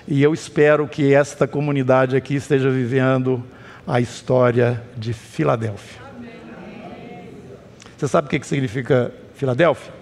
E 0.08 0.20
eu 0.20 0.34
espero 0.34 0.88
que 0.88 1.14
esta 1.14 1.46
comunidade 1.46 2.16
aqui 2.16 2.34
esteja 2.34 2.68
vivendo 2.68 3.44
a 3.86 4.00
história 4.00 4.82
de 4.96 5.12
Filadélfia. 5.12 6.02
Você 7.96 8.08
sabe 8.08 8.26
o 8.26 8.28
que 8.28 8.44
significa 8.44 9.14
Filadélfia? 9.36 9.92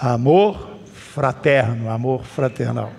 Amor 0.00 0.70
fraterno, 1.12 1.90
amor 1.90 2.24
fraternal. 2.24 2.90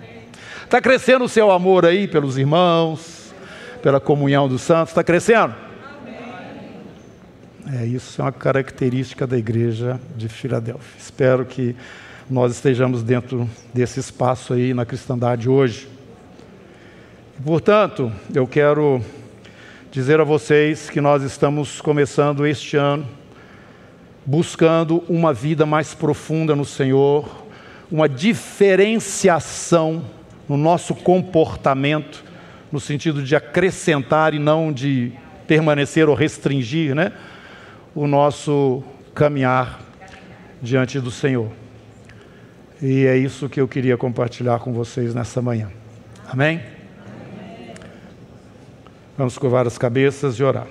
Está 0.62 0.80
crescendo 0.80 1.24
o 1.24 1.28
seu 1.28 1.50
amor 1.50 1.84
aí 1.84 2.06
pelos 2.06 2.38
irmãos, 2.38 3.15
pela 3.86 4.00
comunhão 4.00 4.48
dos 4.48 4.62
santos? 4.62 4.90
Está 4.90 5.04
crescendo? 5.04 5.54
É, 7.72 7.86
isso 7.86 8.20
é 8.20 8.24
uma 8.24 8.32
característica 8.32 9.28
da 9.28 9.38
igreja 9.38 10.00
de 10.16 10.28
Filadélfia. 10.28 10.98
Espero 10.98 11.44
que 11.44 11.76
nós 12.28 12.50
estejamos 12.50 13.04
dentro 13.04 13.48
desse 13.72 14.00
espaço 14.00 14.54
aí 14.54 14.74
na 14.74 14.84
cristandade 14.84 15.48
hoje. 15.48 15.88
Portanto, 17.44 18.10
eu 18.34 18.44
quero 18.44 19.00
dizer 19.92 20.20
a 20.20 20.24
vocês 20.24 20.90
que 20.90 21.00
nós 21.00 21.22
estamos 21.22 21.80
começando 21.80 22.44
este 22.44 22.76
ano 22.76 23.06
buscando 24.24 25.04
uma 25.08 25.32
vida 25.32 25.64
mais 25.64 25.94
profunda 25.94 26.56
no 26.56 26.64
Senhor, 26.64 27.46
uma 27.88 28.08
diferenciação 28.08 30.02
no 30.48 30.56
nosso 30.56 30.92
comportamento, 30.92 32.25
no 32.70 32.80
sentido 32.80 33.22
de 33.22 33.36
acrescentar 33.36 34.34
e 34.34 34.38
não 34.38 34.72
de 34.72 35.12
permanecer 35.46 36.08
ou 36.08 36.14
restringir, 36.14 36.94
né? 36.94 37.12
O 37.94 38.06
nosso 38.06 38.82
caminhar 39.14 39.80
diante 40.60 41.00
do 41.00 41.10
Senhor. 41.10 41.50
E 42.82 43.06
é 43.06 43.16
isso 43.16 43.48
que 43.48 43.60
eu 43.60 43.66
queria 43.66 43.96
compartilhar 43.96 44.58
com 44.58 44.72
vocês 44.72 45.14
nessa 45.14 45.40
manhã. 45.40 45.70
Amém? 46.28 46.60
Vamos 49.16 49.38
curvar 49.38 49.66
as 49.66 49.78
cabeças 49.78 50.34
e 50.38 50.42
orar. 50.42 50.66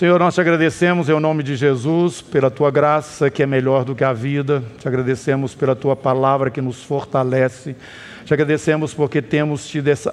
Senhor, 0.00 0.18
nós 0.18 0.34
te 0.34 0.40
agradecemos 0.40 1.10
em 1.10 1.20
nome 1.20 1.42
de 1.42 1.54
Jesus 1.56 2.22
pela 2.22 2.50
tua 2.50 2.70
graça 2.70 3.28
que 3.28 3.42
é 3.42 3.46
melhor 3.46 3.84
do 3.84 3.94
que 3.94 4.02
a 4.02 4.14
vida. 4.14 4.64
Te 4.78 4.88
agradecemos 4.88 5.54
pela 5.54 5.76
tua 5.76 5.94
palavra 5.94 6.50
que 6.50 6.62
nos 6.62 6.82
fortalece. 6.82 7.76
Te 8.24 8.32
agradecemos 8.32 8.94
porque 8.94 9.20
temos 9.20 9.68
tido 9.68 9.88
essa, 9.88 10.10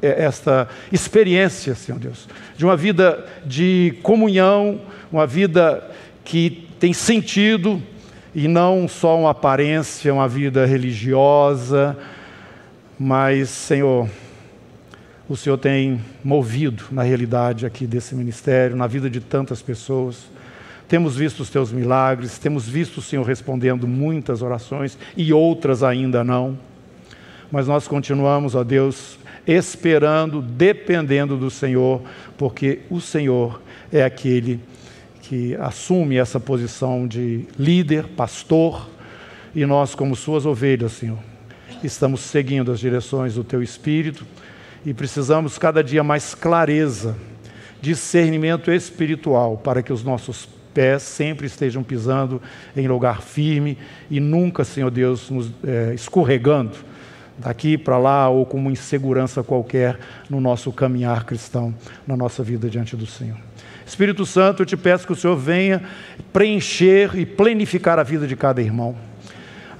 é, 0.00 0.26
esta 0.26 0.68
experiência, 0.92 1.74
Senhor 1.74 1.98
Deus, 1.98 2.28
de 2.56 2.64
uma 2.64 2.76
vida 2.76 3.26
de 3.44 3.98
comunhão, 4.00 4.80
uma 5.10 5.26
vida 5.26 5.90
que 6.24 6.68
tem 6.78 6.92
sentido 6.92 7.82
e 8.32 8.46
não 8.46 8.86
só 8.86 9.18
uma 9.18 9.30
aparência, 9.30 10.14
uma 10.14 10.28
vida 10.28 10.64
religiosa, 10.64 11.98
mas, 12.96 13.48
Senhor, 13.48 14.08
o 15.30 15.36
Senhor 15.36 15.58
tem 15.58 16.00
movido 16.24 16.82
na 16.90 17.04
realidade 17.04 17.64
aqui 17.64 17.86
desse 17.86 18.16
ministério, 18.16 18.74
na 18.74 18.88
vida 18.88 19.08
de 19.08 19.20
tantas 19.20 19.62
pessoas. 19.62 20.24
Temos 20.88 21.14
visto 21.14 21.38
os 21.38 21.48
teus 21.48 21.70
milagres, 21.70 22.36
temos 22.36 22.68
visto 22.68 22.98
o 22.98 23.00
Senhor 23.00 23.24
respondendo 23.24 23.86
muitas 23.86 24.42
orações 24.42 24.98
e 25.16 25.32
outras 25.32 25.84
ainda 25.84 26.24
não. 26.24 26.58
Mas 27.48 27.68
nós 27.68 27.86
continuamos, 27.86 28.56
ó 28.56 28.64
Deus, 28.64 29.20
esperando, 29.46 30.42
dependendo 30.42 31.36
do 31.36 31.48
Senhor, 31.48 32.02
porque 32.36 32.80
o 32.90 33.00
Senhor 33.00 33.62
é 33.92 34.02
aquele 34.02 34.58
que 35.22 35.54
assume 35.60 36.16
essa 36.16 36.40
posição 36.40 37.06
de 37.06 37.46
líder, 37.56 38.08
pastor, 38.16 38.90
e 39.54 39.64
nós, 39.64 39.94
como 39.94 40.16
suas 40.16 40.44
ovelhas, 40.44 40.90
Senhor, 40.90 41.18
estamos 41.84 42.18
seguindo 42.18 42.72
as 42.72 42.80
direções 42.80 43.34
do 43.34 43.44
teu 43.44 43.62
Espírito 43.62 44.26
e 44.84 44.94
precisamos 44.94 45.58
cada 45.58 45.82
dia 45.82 46.02
mais 46.02 46.34
clareza, 46.34 47.16
discernimento 47.80 48.70
espiritual 48.70 49.56
para 49.56 49.82
que 49.82 49.92
os 49.92 50.02
nossos 50.02 50.48
pés 50.72 51.02
sempre 51.02 51.46
estejam 51.46 51.82
pisando 51.82 52.40
em 52.76 52.86
lugar 52.86 53.22
firme 53.22 53.76
e 54.10 54.20
nunca, 54.20 54.64
Senhor 54.64 54.90
Deus, 54.90 55.30
nos 55.30 55.50
é, 55.64 55.92
escorregando 55.94 56.76
daqui 57.38 57.78
para 57.78 57.98
lá 57.98 58.28
ou 58.28 58.44
com 58.44 58.58
uma 58.58 58.70
insegurança 58.70 59.42
qualquer 59.42 59.98
no 60.28 60.40
nosso 60.40 60.70
caminhar 60.72 61.24
cristão, 61.24 61.74
na 62.06 62.16
nossa 62.16 62.42
vida 62.42 62.68
diante 62.68 62.96
do 62.96 63.06
Senhor. 63.06 63.38
Espírito 63.86 64.24
Santo, 64.24 64.62
eu 64.62 64.66
te 64.66 64.76
peço 64.76 65.06
que 65.06 65.12
o 65.12 65.16
Senhor 65.16 65.36
venha 65.36 65.82
preencher 66.32 67.18
e 67.18 67.26
planificar 67.26 67.98
a 67.98 68.02
vida 68.02 68.26
de 68.26 68.36
cada 68.36 68.62
irmão 68.62 69.09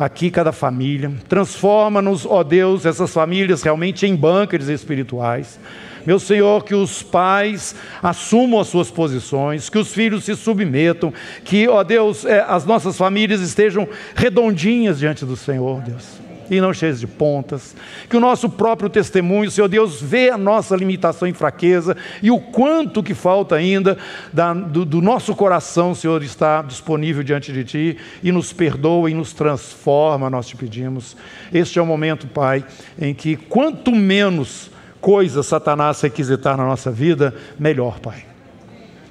aqui 0.00 0.30
cada 0.30 0.50
família. 0.50 1.12
Transforma-nos, 1.28 2.24
ó 2.24 2.42
Deus, 2.42 2.86
essas 2.86 3.12
famílias 3.12 3.62
realmente 3.62 4.06
em 4.06 4.16
bunkers 4.16 4.68
espirituais. 4.68 5.60
Meu 6.06 6.18
Senhor, 6.18 6.64
que 6.64 6.74
os 6.74 7.02
pais 7.02 7.74
assumam 8.02 8.58
as 8.58 8.68
suas 8.68 8.90
posições, 8.90 9.68
que 9.68 9.76
os 9.76 9.92
filhos 9.92 10.24
se 10.24 10.34
submetam, 10.34 11.12
que, 11.44 11.68
ó 11.68 11.84
Deus, 11.84 12.24
é, 12.24 12.40
as 12.48 12.64
nossas 12.64 12.96
famílias 12.96 13.42
estejam 13.42 13.86
redondinhas 14.14 14.98
diante 14.98 15.26
do 15.26 15.36
Senhor, 15.36 15.82
Deus 15.82 16.29
e 16.50 16.60
não 16.60 16.74
cheios 16.74 16.98
de 16.98 17.06
pontas. 17.06 17.76
Que 18.08 18.16
o 18.16 18.20
nosso 18.20 18.50
próprio 18.50 18.90
testemunho, 18.90 19.50
Senhor 19.50 19.68
Deus, 19.68 20.02
vê 20.02 20.30
a 20.30 20.36
nossa 20.36 20.74
limitação 20.74 21.28
e 21.28 21.32
fraqueza 21.32 21.96
e 22.20 22.30
o 22.30 22.40
quanto 22.40 23.02
que 23.02 23.14
falta 23.14 23.54
ainda 23.54 23.96
da, 24.32 24.52
do, 24.52 24.84
do 24.84 25.00
nosso 25.00 25.34
coração, 25.36 25.94
Senhor, 25.94 26.22
está 26.22 26.60
disponível 26.62 27.22
diante 27.22 27.52
de 27.52 27.64
Ti 27.64 27.98
e 28.22 28.32
nos 28.32 28.52
perdoa 28.52 29.08
e 29.08 29.14
nos 29.14 29.32
transforma, 29.32 30.28
nós 30.28 30.48
te 30.48 30.56
pedimos. 30.56 31.16
Este 31.52 31.78
é 31.78 31.82
o 31.82 31.86
momento, 31.86 32.26
Pai, 32.26 32.64
em 33.00 33.14
que 33.14 33.36
quanto 33.36 33.94
menos 33.94 34.70
coisas 35.00 35.46
Satanás 35.46 36.00
requisitar 36.00 36.56
na 36.56 36.64
nossa 36.64 36.90
vida, 36.90 37.34
melhor, 37.58 38.00
Pai. 38.00 38.24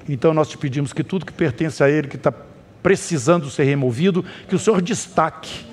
Então 0.08 0.34
nós 0.34 0.50
te 0.50 0.58
pedimos 0.58 0.92
que 0.92 1.04
tudo 1.04 1.26
que 1.26 1.34
pertence 1.34 1.84
a 1.84 1.90
Ele, 1.90 2.08
que 2.08 2.16
está 2.16 2.34
precisando 2.82 3.50
ser 3.50 3.64
removido, 3.64 4.26
que 4.48 4.56
o 4.56 4.60
Senhor 4.60 4.82
destaque 4.82 5.69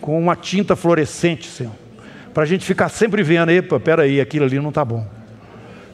com 0.00 0.18
uma 0.18 0.34
tinta 0.34 0.74
fluorescente, 0.74 1.48
Senhor, 1.48 1.72
para 2.32 2.44
a 2.44 2.46
gente 2.46 2.64
ficar 2.64 2.88
sempre 2.88 3.22
vendo, 3.22 3.50
epa, 3.50 3.78
peraí, 3.78 4.20
aquilo 4.20 4.44
ali 4.44 4.58
não 4.58 4.70
está 4.70 4.84
bom. 4.84 5.06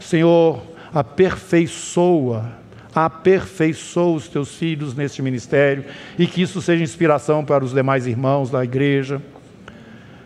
Senhor, 0.00 0.62
aperfeiçoa, 0.92 2.52
aperfeiçoa 2.94 4.16
os 4.16 4.28
teus 4.28 4.54
filhos 4.54 4.94
neste 4.94 5.22
ministério 5.22 5.84
e 6.18 6.26
que 6.26 6.42
isso 6.42 6.60
seja 6.60 6.82
inspiração 6.82 7.44
para 7.44 7.64
os 7.64 7.72
demais 7.72 8.06
irmãos 8.06 8.50
da 8.50 8.62
igreja. 8.62 9.20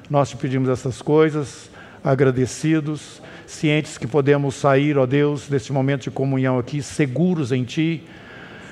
Nós 0.09 0.31
te 0.31 0.37
pedimos 0.37 0.69
essas 0.69 1.01
coisas, 1.01 1.71
agradecidos, 2.03 3.23
cientes 3.47 3.97
que 3.97 4.07
podemos 4.07 4.57
sair, 4.57 4.99
ó 4.99 5.07
Deus, 5.07 5.49
deste 5.49 5.73
momento 5.73 6.03
de 6.03 6.11
comunhão 6.11 6.59
aqui, 6.59 6.83
seguros 6.83 7.53
em 7.53 7.65
Ti, 7.65 8.03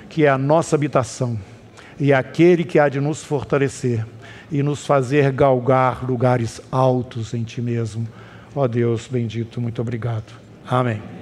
que 0.08 0.24
é 0.24 0.28
a 0.28 0.38
nossa 0.38 0.74
habitação 0.74 1.38
e 2.00 2.12
é 2.12 2.14
aquele 2.14 2.64
que 2.64 2.78
há 2.78 2.88
de 2.88 3.00
nos 3.00 3.24
fortalecer 3.24 4.06
e 4.50 4.62
nos 4.62 4.86
fazer 4.86 5.30
galgar 5.32 6.04
lugares 6.04 6.60
altos 6.70 7.34
em 7.34 7.42
Ti 7.42 7.60
mesmo. 7.60 8.06
Ó 8.54 8.66
Deus 8.66 9.08
bendito, 9.10 9.60
muito 9.60 9.80
obrigado. 9.80 10.32
Amém. 10.66 11.18